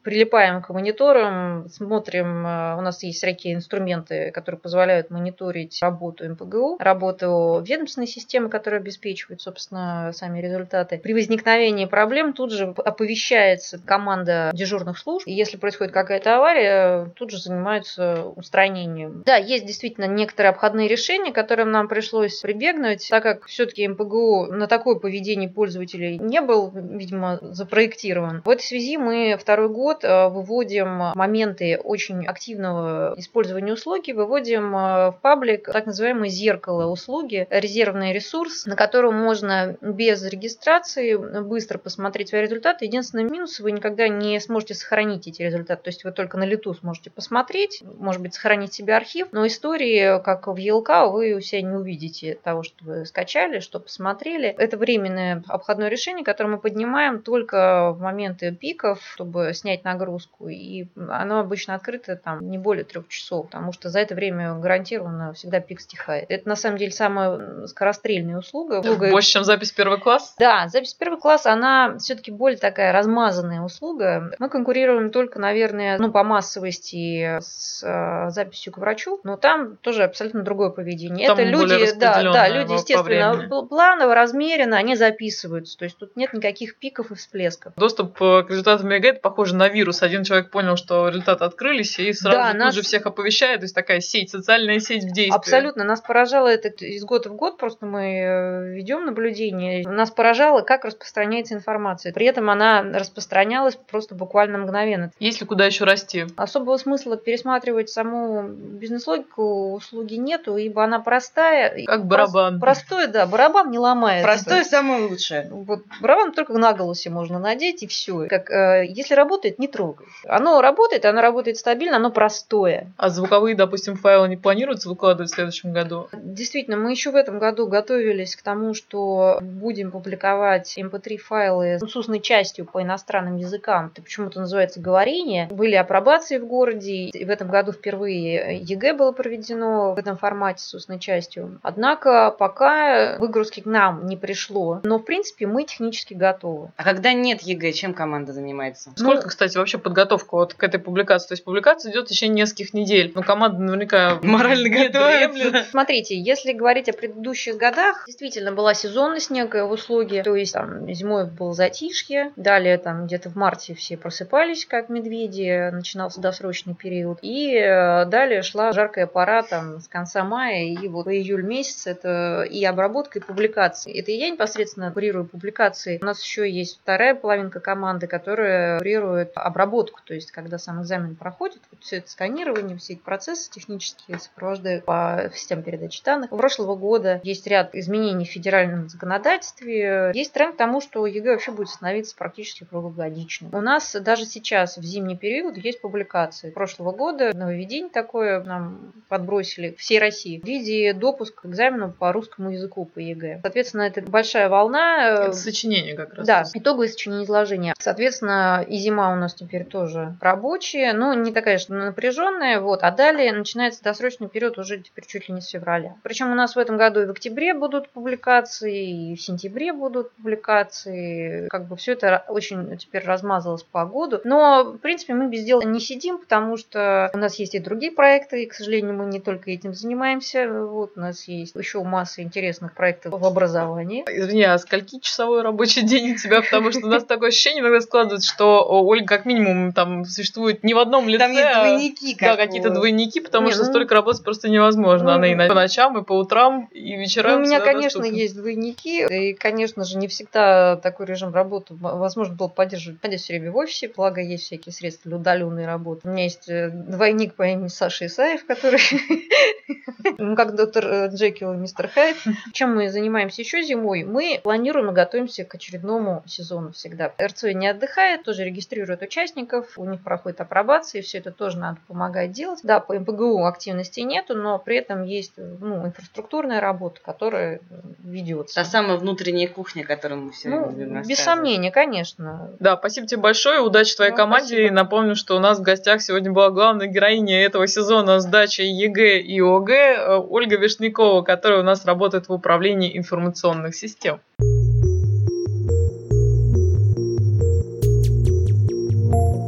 прилипаем 0.05 0.63
к 0.63 0.71
мониторам, 0.71 1.69
смотрим, 1.69 2.47
э, 2.47 2.77
у 2.77 2.81
нас 2.83 3.03
есть 3.03 3.19
всякие 3.19 3.55
инструменты, 3.55 4.31
которые 4.31 4.61
позволяют 4.61 5.11
мониторить 5.11 5.79
работу 5.83 6.29
МПГУ, 6.29 6.77
работу 6.79 7.63
ведомственной 7.67 8.07
системы, 8.07 8.49
которая 8.49 8.81
обеспечивает, 8.81 9.41
собственно, 9.41 10.13
сами 10.13 10.41
результаты. 10.41 10.99
При 10.99 11.15
возникновении 11.15 11.87
проблем 11.87 12.35
тут 12.35 12.53
же 12.53 12.75
оповещается 12.77 13.81
команда 13.85 14.51
дежурных 14.53 14.99
служб, 14.99 15.27
и 15.27 15.33
если 15.33 15.57
происходит 15.57 15.93
какая-то 15.93 16.37
авария, 16.37 17.07
тут 17.17 17.31
же 17.31 17.39
занимаются 17.39 18.25
устранением. 18.25 19.23
Да, 19.25 19.37
есть 19.37 19.65
действительно 19.65 20.07
некоторые 20.07 20.51
обходные 20.51 20.89
решения, 20.89 21.33
которым 21.33 21.71
нам 21.71 21.89
пришлось 21.89 22.41
прибегнуть, 22.41 23.09
так 23.09 23.23
как 23.23 23.47
все-таки 23.47 23.89
МПГУ 23.89 24.47
на 24.53 24.67
такое 24.67 24.97
поведение 24.97 25.49
пользователей 25.49 26.19
не 26.19 26.41
был, 26.41 26.71
видимо, 26.75 27.39
запроектирован. 27.41 28.43
В 28.45 28.51
этой 28.51 28.63
связи 28.63 28.99
мы 28.99 29.39
второй 29.41 29.69
год 29.69 29.94
год 29.95 30.05
э, 30.05 30.29
выводим 30.29 31.13
моменты 31.15 31.79
очень 31.83 32.27
активного 32.27 33.15
использования 33.17 33.73
услуги, 33.73 34.13
выводим 34.13 34.75
э, 34.75 35.11
в 35.11 35.19
паблик 35.23 35.71
так 35.73 35.87
называемое 35.87 36.29
зеркало 36.29 36.91
услуги, 36.91 37.47
резервный 37.51 38.13
ресурс, 38.13 38.67
на 38.67 38.77
котором 38.77 39.15
можно 39.15 39.77
без 39.81 40.25
регистрации 40.25 41.15
быстро 41.41 41.79
посмотреть 41.79 42.31
свои 42.31 42.43
результаты. 42.43 42.87
Единственный 42.87 43.25
минус, 43.25 43.61
вы 43.61 43.73
никогда 43.73 44.09
не 44.09 44.41
сможете 44.41 44.75
сохранить 44.75 45.29
эти 45.29 45.43
результаты, 45.43 45.83
то 45.83 45.89
есть 45.89 46.05
вы 46.05 46.13
только 46.13 46.37
на 46.39 46.45
лету 46.45 46.75
сможете 46.75 47.11
посмотреть, 47.11 47.83
может 47.99 48.21
быть, 48.21 48.35
сохранить 48.35 48.73
себе 48.73 48.97
архив, 48.97 49.29
но 49.33 49.47
истории, 49.47 50.23
как 50.23 50.47
в 50.47 50.55
ELK, 50.55 51.11
вы 51.11 51.35
у 51.35 51.41
себя 51.41 51.63
не 51.63 51.77
увидите 51.77 52.39
того, 52.43 52.63
что 52.63 52.85
вы 52.85 53.07
скачали, 53.07 53.61
что 53.61 53.79
посмотрели. 53.79 54.49
Это 54.59 54.77
временное 54.77 55.43
обходное 55.47 55.89
решение, 55.89 56.25
которое 56.25 56.51
мы 56.51 56.59
поднимаем 56.59 57.23
только 57.23 57.93
в 57.93 58.01
моменты 58.01 58.53
пиков, 58.53 59.01
чтобы 59.13 59.53
снять 59.55 59.84
нагрузку. 59.85 60.49
И 60.49 60.87
оно 60.97 61.41
обычно 61.41 61.75
открыто 61.75 62.17
там 62.17 62.49
не 62.51 62.59
более 62.59 62.85
трех 62.85 63.09
часов, 63.09 63.47
потому 63.47 63.73
что 63.73 63.89
за 63.89 64.01
это 64.01 64.15
время 64.15 64.55
гарантированно 64.55 65.33
всегда 65.33 65.61
пик 65.61 65.81
стихает. 65.81 66.27
Это 66.29 66.49
на 66.49 66.57
самом 66.57 66.79
деле 66.79 66.91
самая 66.91 67.67
скорострельная 67.67 68.39
услуга. 68.39 68.81
услуга... 68.81 69.11
Больше, 69.11 69.31
чем 69.31 69.45
запись 69.45 69.73
первый 69.73 69.99
класс? 69.99 70.35
Да, 70.39 70.69
запись 70.69 70.95
первый 70.95 71.19
класс, 71.19 71.47
она 71.47 71.97
все-таки 71.99 72.31
более 72.31 72.59
такая 72.59 72.93
размазанная 72.93 73.63
услуга. 73.63 74.35
Мы 74.39 74.49
конкурируем 74.49 75.11
только, 75.11 75.39
наверное, 75.39 75.99
ну, 75.99 76.11
по 76.11 76.25
массовости 76.25 77.39
с 77.41 77.83
э, 77.83 78.31
записью 78.31 78.73
к 78.73 78.79
врачу, 78.79 79.21
но 79.25 79.37
там 79.37 79.77
тоже 79.77 80.05
абсолютно 80.05 80.43
другое 80.43 80.71
поведение. 80.71 81.29
Там 81.29 81.39
это 81.39 81.49
люди, 81.49 81.95
да, 81.97 82.23
да, 82.23 82.49
люди, 82.49 82.73
естественно, 82.73 83.49
планово, 83.69 84.15
размеренно, 84.15 84.77
они 84.77 84.97
записываются. 84.97 85.79
То 85.79 85.85
есть 85.85 85.99
тут 85.99 86.17
нет 86.17 86.33
никаких 86.33 86.77
пиков 86.77 87.11
и 87.11 87.15
всплесков. 87.15 87.75
Доступ 87.77 88.21
э, 88.21 88.43
к 88.43 88.51
результатам 88.51 88.91
ЕГЭ 88.91 89.15
это 89.15 89.21
похоже 89.21 89.55
на 89.55 89.69
вирус. 89.75 90.03
Один 90.03 90.25
человек 90.25 90.51
понял, 90.51 90.77
что 90.77 91.09
результаты 91.09 91.45
открылись, 91.45 91.99
и 91.99 92.13
сразу 92.13 92.39
да, 92.39 92.55
нас... 92.55 92.75
же 92.75 92.83
всех 92.83 93.07
оповещает. 93.07 93.61
То 93.61 93.65
есть 93.65 93.75
такая 93.75 94.01
сеть, 94.01 94.31
социальная 94.31 94.79
сеть 94.79 95.05
в 95.05 95.13
действии. 95.13 95.35
Абсолютно. 95.35 95.85
Нас 95.85 96.01
поражало 96.01 96.49
это 96.49 96.69
из 96.69 97.05
года 97.05 97.29
в 97.29 97.37
год, 97.37 97.59
просто 97.59 97.85
мы 97.87 98.03
э, 98.03 98.75
ведем 98.75 99.05
наблюдение. 99.05 99.87
Нас 99.87 100.11
поражало, 100.11 100.63
как 100.63 100.85
распространяется 100.85 101.55
информация. 101.55 102.13
При 102.13 102.27
этом 102.27 102.49
она 102.49 102.83
распространялась 102.83 103.77
просто 103.77 104.15
буквально 104.15 104.59
мгновенно. 104.59 105.11
Есть 105.19 105.41
ли 105.41 105.47
куда 105.47 105.67
еще 105.67 105.85
расти? 105.85 106.27
Особого 106.37 106.77
смысла 106.77 107.17
пересматривать 107.17 107.91
саму 107.91 108.49
бизнес-логику 108.49 109.75
услуги 109.75 110.15
нету, 110.15 110.57
ибо 110.57 110.85
она 110.85 111.01
простая. 111.01 111.85
Как 111.85 112.07
барабан. 112.07 112.61
Простой, 112.61 113.09
да, 113.09 113.27
барабан 113.27 113.71
не 113.71 113.79
ломается. 113.79 114.25
Простой 114.25 114.65
самое 114.65 115.07
лучшее. 115.07 115.49
Вот 115.51 115.81
барабан 116.01 116.33
только 116.33 116.53
на 116.55 116.73
голосе 116.73 117.11
можно 117.11 117.39
надеть 117.39 117.83
и 117.83 117.87
все. 117.87 118.27
Как, 118.29 118.51
э, 118.51 118.85
если 118.87 119.15
работает, 119.15 119.59
не 119.65 119.69
трогай. 119.69 120.07
Оно 120.29 120.61
работает, 120.61 121.05
оно 121.07 121.23
работает 121.23 121.57
стабильно, 121.57 121.97
оно 121.97 122.11
простое. 122.11 122.93
А 122.99 123.09
звуковые, 123.09 123.57
допустим, 123.57 123.97
файлы 123.97 124.29
не 124.29 124.37
планируется 124.37 124.89
выкладывать 124.89 125.31
в 125.31 125.35
следующем 125.35 125.73
году? 125.73 126.09
Действительно, 126.13 126.77
мы 126.77 126.91
еще 126.91 127.11
в 127.11 127.17
этом 127.17 127.39
году 127.39 127.67
готовились 127.67 128.37
к 128.37 128.43
тому, 128.43 128.75
что 128.75 129.39
будем 129.41 129.91
публиковать 129.91 130.77
MP3 130.79 131.13
эм 131.13 131.19
файлы 131.19 131.79
с 131.79 131.97
устной 131.97 132.21
частью 132.21 132.67
по 132.67 132.83
иностранным 132.83 133.37
языкам. 133.37 133.91
Это 133.93 134.03
почему-то 134.03 134.41
называется 134.41 134.81
говорение. 134.81 135.49
Были 135.51 135.75
апробации 135.75 136.39
в 136.39 136.47
городе. 136.47 137.07
И 137.07 137.25
в 137.25 137.31
этом 137.31 137.49
году 137.49 137.73
впервые 137.73 138.59
ЕГЭ 138.59 138.95
было 138.95 139.13
проведено 139.13 139.95
в 139.95 139.99
этом 139.99 140.19
формате 140.19 140.63
с 140.63 140.75
устной 140.75 140.99
частью. 140.99 141.59
Однако 141.63 142.35
пока 142.39 143.17
выгрузки 143.19 143.61
к 143.61 143.67
нам 143.67 144.07
не 144.07 144.17
пришло. 144.17 144.81
Но, 144.85 144.99
в 144.99 145.05
принципе, 145.05 145.47
мы 145.47 145.65
технически 145.65 146.15
готовы. 146.15 146.71
А 146.77 146.85
когда 146.85 147.13
нет 147.13 147.41
ЕГЭ, 147.41 147.73
чем 147.73 147.95
команда 147.95 148.33
занимается? 148.33 148.91
Сколько, 148.97 149.23
ну, 149.23 149.29
кстати, 149.29 149.54
вообще 149.59 149.79
подготовка 149.79 150.35
вот 150.35 150.55
к 150.55 150.63
этой 150.63 150.81
публикации? 150.81 151.29
То 151.29 151.33
есть 151.35 151.45
публикация 151.45 151.93
идет 151.93 152.07
в 152.07 152.09
течение 152.09 152.43
нескольких 152.43 152.75
недель. 152.75 153.13
Но 153.15 153.23
команда 153.23 153.61
наверняка 153.61 154.19
морально 154.23 154.69
готовится. 154.69 155.65
Смотрите, 155.71 156.19
если 156.19 156.53
говорить 156.53 156.89
о 156.89 156.93
предыдущих 156.93 157.57
годах, 157.57 158.05
действительно 158.07 158.53
была 158.53 158.75
сезонность 158.75 159.31
некая 159.31 159.65
в 159.65 159.71
услуге. 159.71 160.23
То 160.23 160.35
есть 160.35 160.55
там 160.55 160.93
зимой 160.93 161.27
было 161.27 161.55
затишье, 161.55 162.33
далее 162.37 162.79
там 162.79 163.07
где-то 163.07 163.31
в 163.31 163.37
марте 163.37 163.75
все 163.75 163.97
просыпались 163.97 164.67
как 164.67 164.89
медведи, 164.89 165.71
начинался 165.71 166.21
досрочный 166.21 166.75
период. 166.75 167.19
И 167.23 167.55
э, 167.57 168.05
далее 168.07 168.43
шла 168.43 168.73
жаркая 168.73 169.07
пора 169.07 169.43
там 169.43 169.81
с 169.81 169.89
конца 169.89 170.25
мая 170.25 170.65
и 170.65 170.89
вот 170.89 171.05
по 171.05 171.15
июль 171.15 171.43
месяц 171.43 171.87
это 171.87 172.47
и 172.51 172.65
обработка, 172.65 173.19
и 173.19 173.23
публикации. 173.23 173.99
Это 173.99 174.11
я 174.11 174.31
непосредственно 174.31 174.91
курирую 174.91 175.27
публикации. 175.27 175.99
У 176.01 176.05
нас 176.05 176.23
еще 176.23 176.51
есть 176.51 176.81
вторая 176.81 177.15
половинка 177.15 177.61
команды, 177.61 178.07
которая 178.07 178.79
курирует 178.79 179.34
обработку, 179.41 180.01
то 180.05 180.15
есть 180.15 180.31
когда 180.31 180.59
сам 180.59 180.83
экзамен 180.83 181.17
проходит, 181.17 181.63
вот 181.71 181.83
все 181.83 181.99
это 181.99 182.11
сканирование, 182.11 182.77
все 182.77 182.95
эти 182.95 183.01
процессы 183.01 183.51
технические 183.51 184.19
сопровождают 184.19 184.85
по 184.85 185.31
системе 185.35 185.63
передачи 185.63 186.03
данных. 186.05 186.33
У 186.33 186.37
прошлого 186.37 186.77
года 186.77 187.21
есть 187.23 187.47
ряд 187.47 187.75
изменений 187.75 188.25
в 188.25 188.29
федеральном 188.29 188.89
законодательстве. 188.89 190.13
Есть 190.15 190.33
тренд 190.33 190.55
к 190.55 190.59
тому, 190.59 190.81
что 190.81 191.07
ЕГЭ 191.07 191.33
вообще 191.33 191.53
будет 191.53 191.69
становиться 191.69 192.17
практически 192.17 192.65
круглогодичным. 192.65 193.55
У 193.55 193.61
нас 193.61 193.95
даже 193.95 194.27
сейчас 194.27 194.77
в 194.77 194.83
зимний 194.83 195.17
период 195.17 195.57
есть 195.57 195.81
публикации. 195.81 196.51
Прошлого 196.51 196.93
года 196.93 197.33
нововведение 197.35 197.91
такое 197.91 198.43
нам 198.43 198.93
подбросили 199.09 199.75
всей 199.79 199.99
России 199.99 200.41
в 200.41 200.45
виде 200.45 200.93
допуска 200.93 201.43
к 201.43 201.47
экзамену 201.47 201.93
по 201.93 202.13
русскому 202.13 202.51
языку 202.51 202.85
по 202.85 202.99
ЕГЭ. 202.99 203.41
Соответственно, 203.43 203.83
это 203.83 204.03
большая 204.03 204.49
волна. 204.49 205.09
Э, 205.09 205.13
это 205.29 205.33
сочинение 205.33 205.95
как 205.95 206.15
раз. 206.15 206.27
Да, 206.27 206.45
итоговое 206.55 206.89
сочинение 206.89 207.25
изложения. 207.25 207.75
Соответственно, 207.79 208.65
и 208.67 208.77
зима 208.77 209.13
у 209.13 209.17
нас 209.17 209.24
теперь 209.33 209.65
тоже 209.65 210.17
рабочие, 210.21 210.93
но 210.93 211.15
не 211.15 211.33
такая, 211.33 211.59
что 211.59 211.73
напряженная. 211.73 212.61
Вот. 212.61 212.83
А 212.83 212.91
далее 212.91 213.33
начинается 213.33 213.83
досрочный 213.83 214.29
период 214.29 214.59
уже 214.59 214.79
теперь 214.79 215.07
чуть 215.07 215.29
ли 215.29 215.35
не 215.35 215.41
с 215.41 215.49
февраля. 215.49 215.95
Причем 216.03 216.33
у 216.33 216.35
нас 216.35 216.57
в 216.57 216.59
этом 216.59 216.77
году 216.77 217.01
и 217.01 217.07
в 217.07 217.11
октябре 217.11 217.55
будут 217.55 217.89
публикации, 217.91 219.13
и 219.13 219.17
в 219.17 219.23
сентябре 219.23 219.73
будут 219.73 220.13
публикации. 220.13 221.49
Как 221.49 221.67
бы 221.67 221.77
все 221.77 221.93
это 221.93 222.25
очень 222.29 222.77
теперь 222.77 223.05
размазалось 223.05 223.63
по 223.63 223.87
году. 223.87 224.21
Но, 224.25 224.65
в 224.65 224.79
принципе, 224.79 225.15
мы 225.15 225.29
без 225.29 225.45
дела 225.45 225.63
не 225.63 225.81
сидим, 225.81 226.19
потому 226.19 226.57
что 226.57 227.11
у 227.15 227.19
нас 227.19 227.37
есть 227.37 227.55
и 227.55 227.61
другие 227.61 227.93
проекты, 227.93 228.43
и, 228.43 228.47
к 228.47 228.55
сожалению, 228.55 228.95
мы 228.95 229.07
не 229.07 229.21
только 229.21 229.51
этим 229.51 229.75
занимаемся. 229.75 230.49
Вот 230.49 230.93
у 230.97 231.01
нас 231.01 231.25
есть 231.29 231.55
еще 231.55 231.83
масса 231.83 232.23
интересных 232.23 232.75
проектов 232.75 233.19
в 233.19 233.25
образовании. 233.25 234.05
Извини, 234.09 234.43
а 234.43 234.59
скольки 234.59 234.99
часовой 234.99 235.43
рабочий 235.43 235.83
день 235.83 236.13
у 236.13 236.17
тебя? 236.17 236.43
Потому 236.43 236.73
что 236.73 236.87
у 236.87 236.89
нас 236.89 237.05
такое 237.05 237.29
ощущение 237.29 237.63
иногда 237.63 237.81
складывается, 237.81 238.33
что 238.33 238.65
Ольга 238.69 239.14
как 239.17 239.27
минимум 239.27 239.73
там 239.73 240.05
существует 240.05 240.65
не 240.65 240.75
в 240.75 240.79
одном 240.79 241.09
лице. 241.09 241.19
Там 241.19 241.33
есть 241.33 241.45
а 241.45 241.65
двойники. 241.65 242.15
Как 242.15 242.37
да, 242.37 242.37
какие-то 242.37 242.71
двойники, 242.71 243.21
потому 243.21 243.47
не, 243.47 243.53
что 243.53 243.63
ну, 243.65 243.71
столько 243.71 243.95
работать 243.95 244.25
просто 244.25 244.49
невозможно. 244.49 245.11
Ну, 245.11 245.13
Она 245.13 245.27
и 245.29 245.49
по 245.49 245.55
ночам, 245.55 245.97
и 245.99 246.03
по 246.03 246.13
утрам, 246.15 246.69
и 246.73 246.97
вечерам. 246.97 247.33
Ну, 247.33 247.39
у 247.39 247.41
меня, 247.43 247.61
конечно, 247.61 248.01
доступна. 248.01 248.21
есть 248.21 248.37
двойники. 248.37 249.07
И, 249.07 249.35
конечно 249.35 249.85
же, 249.85 249.99
не 249.99 250.09
всегда 250.09 250.77
такой 250.77 251.07
режим 251.07 251.33
работы 251.33 251.75
возможно 251.75 252.35
было 252.35 252.49
поддерживать. 252.49 253.01
Ходя 253.01 253.17
все 253.17 253.35
время 253.35 253.53
в 253.53 253.57
офисе, 253.57 253.91
благо 253.95 254.21
есть 254.21 254.45
всякие 254.45 254.73
средства 254.73 255.11
для 255.11 255.19
удаленной 255.19 255.67
работы. 255.67 256.09
У 256.09 256.11
меня 256.11 256.25
есть 256.25 256.49
э, 256.49 256.71
двойник 256.71 257.35
по 257.35 257.45
имени 257.45 257.69
Саша 257.69 258.07
Исаев, 258.07 258.45
который 258.47 258.81
ну, 260.19 260.37
как 260.37 260.55
доктор 260.55 260.87
э, 260.87 261.09
Джекил 261.09 261.53
и 261.53 261.57
мистер 261.57 261.89
Хайд. 261.89 262.17
Чем 262.53 262.75
мы 262.75 262.91
занимаемся 262.91 263.43
еще 263.43 263.63
зимой? 263.63 264.05
Мы 264.05 264.41
планируем 264.43 264.91
и 264.91 264.95
готовимся 264.95 265.45
к 265.45 265.55
очередному 265.55 266.23
сезону 266.27 266.73
всегда. 266.73 267.13
РЦ 267.21 267.45
не 267.55 267.69
отдыхает, 267.69 268.25
тоже 268.25 268.45
регистрирует 268.45 269.03
участников, 269.05 269.79
у 269.79 269.85
них 269.85 270.03
проходит 270.03 270.41
апробация, 270.41 271.01
и 271.01 271.03
все 271.03 271.19
это 271.19 271.31
тоже 271.31 271.59
надо 271.59 271.79
помогать 271.87 272.33
делать. 272.33 272.61
Да, 272.63 272.81
по 272.81 272.99
МПГУ 272.99 273.45
активности 273.45 274.01
нету, 274.01 274.35
но 274.35 274.59
при 274.59 274.77
этом 274.77 275.05
есть 275.05 275.33
ну, 275.37 275.87
инфраструктурная 275.87 276.61
работа, 276.61 277.01
которая 277.05 277.61
ведется. 278.03 278.55
Та 278.55 278.65
самая 278.65 278.97
внутренняя 278.97 279.49
кухня, 279.49 279.85
которую 279.85 280.23
мы 280.23 280.33
все 280.33 280.49
ну, 280.49 280.71
любим 280.71 281.03
Без 281.03 281.19
сомнения, 281.19 281.71
конечно. 281.71 282.51
Да, 282.61 282.77
спасибо 282.77 283.07
тебе 283.07 283.21
большое, 283.21 283.61
удачи 283.61 283.95
твоей 283.95 284.13
ну, 284.13 284.17
команде. 284.17 284.47
Спасибо. 284.47 284.69
И 284.69 284.71
напомню, 284.71 285.17
что 285.17 285.37
у 285.37 285.41
нас 285.41 285.59
в 285.59 285.63
гостях 285.63 286.03
сегодня 286.03 286.33
была 286.33 286.51
главная 286.51 286.87
героиня 286.87 287.43
этого 287.43 287.67
сезона 287.67 288.21
сдачи 288.21 288.63
ЕГЭ 288.63 289.21
и 289.21 289.41
ОГЭ 289.41 289.97
э, 289.97 290.17
Ольга 290.17 290.57
Вишнякова, 290.57 291.23
которая 291.23 291.61
у 291.61 291.65
нас 291.65 291.85
работает 291.85 292.29
в 292.29 292.33
управлении 292.33 292.97
информационных 292.97 293.75
систем. 293.75 294.21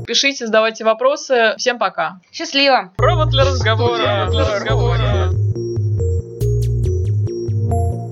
Пишите, 0.07 0.47
задавайте 0.47 0.85
вопросы. 0.85 1.55
Всем 1.59 1.79
пока. 1.79 2.21
Счастливо. 2.33 2.93
Провод 2.97 3.31
для 3.31 3.45
разговора. 3.45 4.29
Для 4.31 4.55
разговора. 4.55 5.36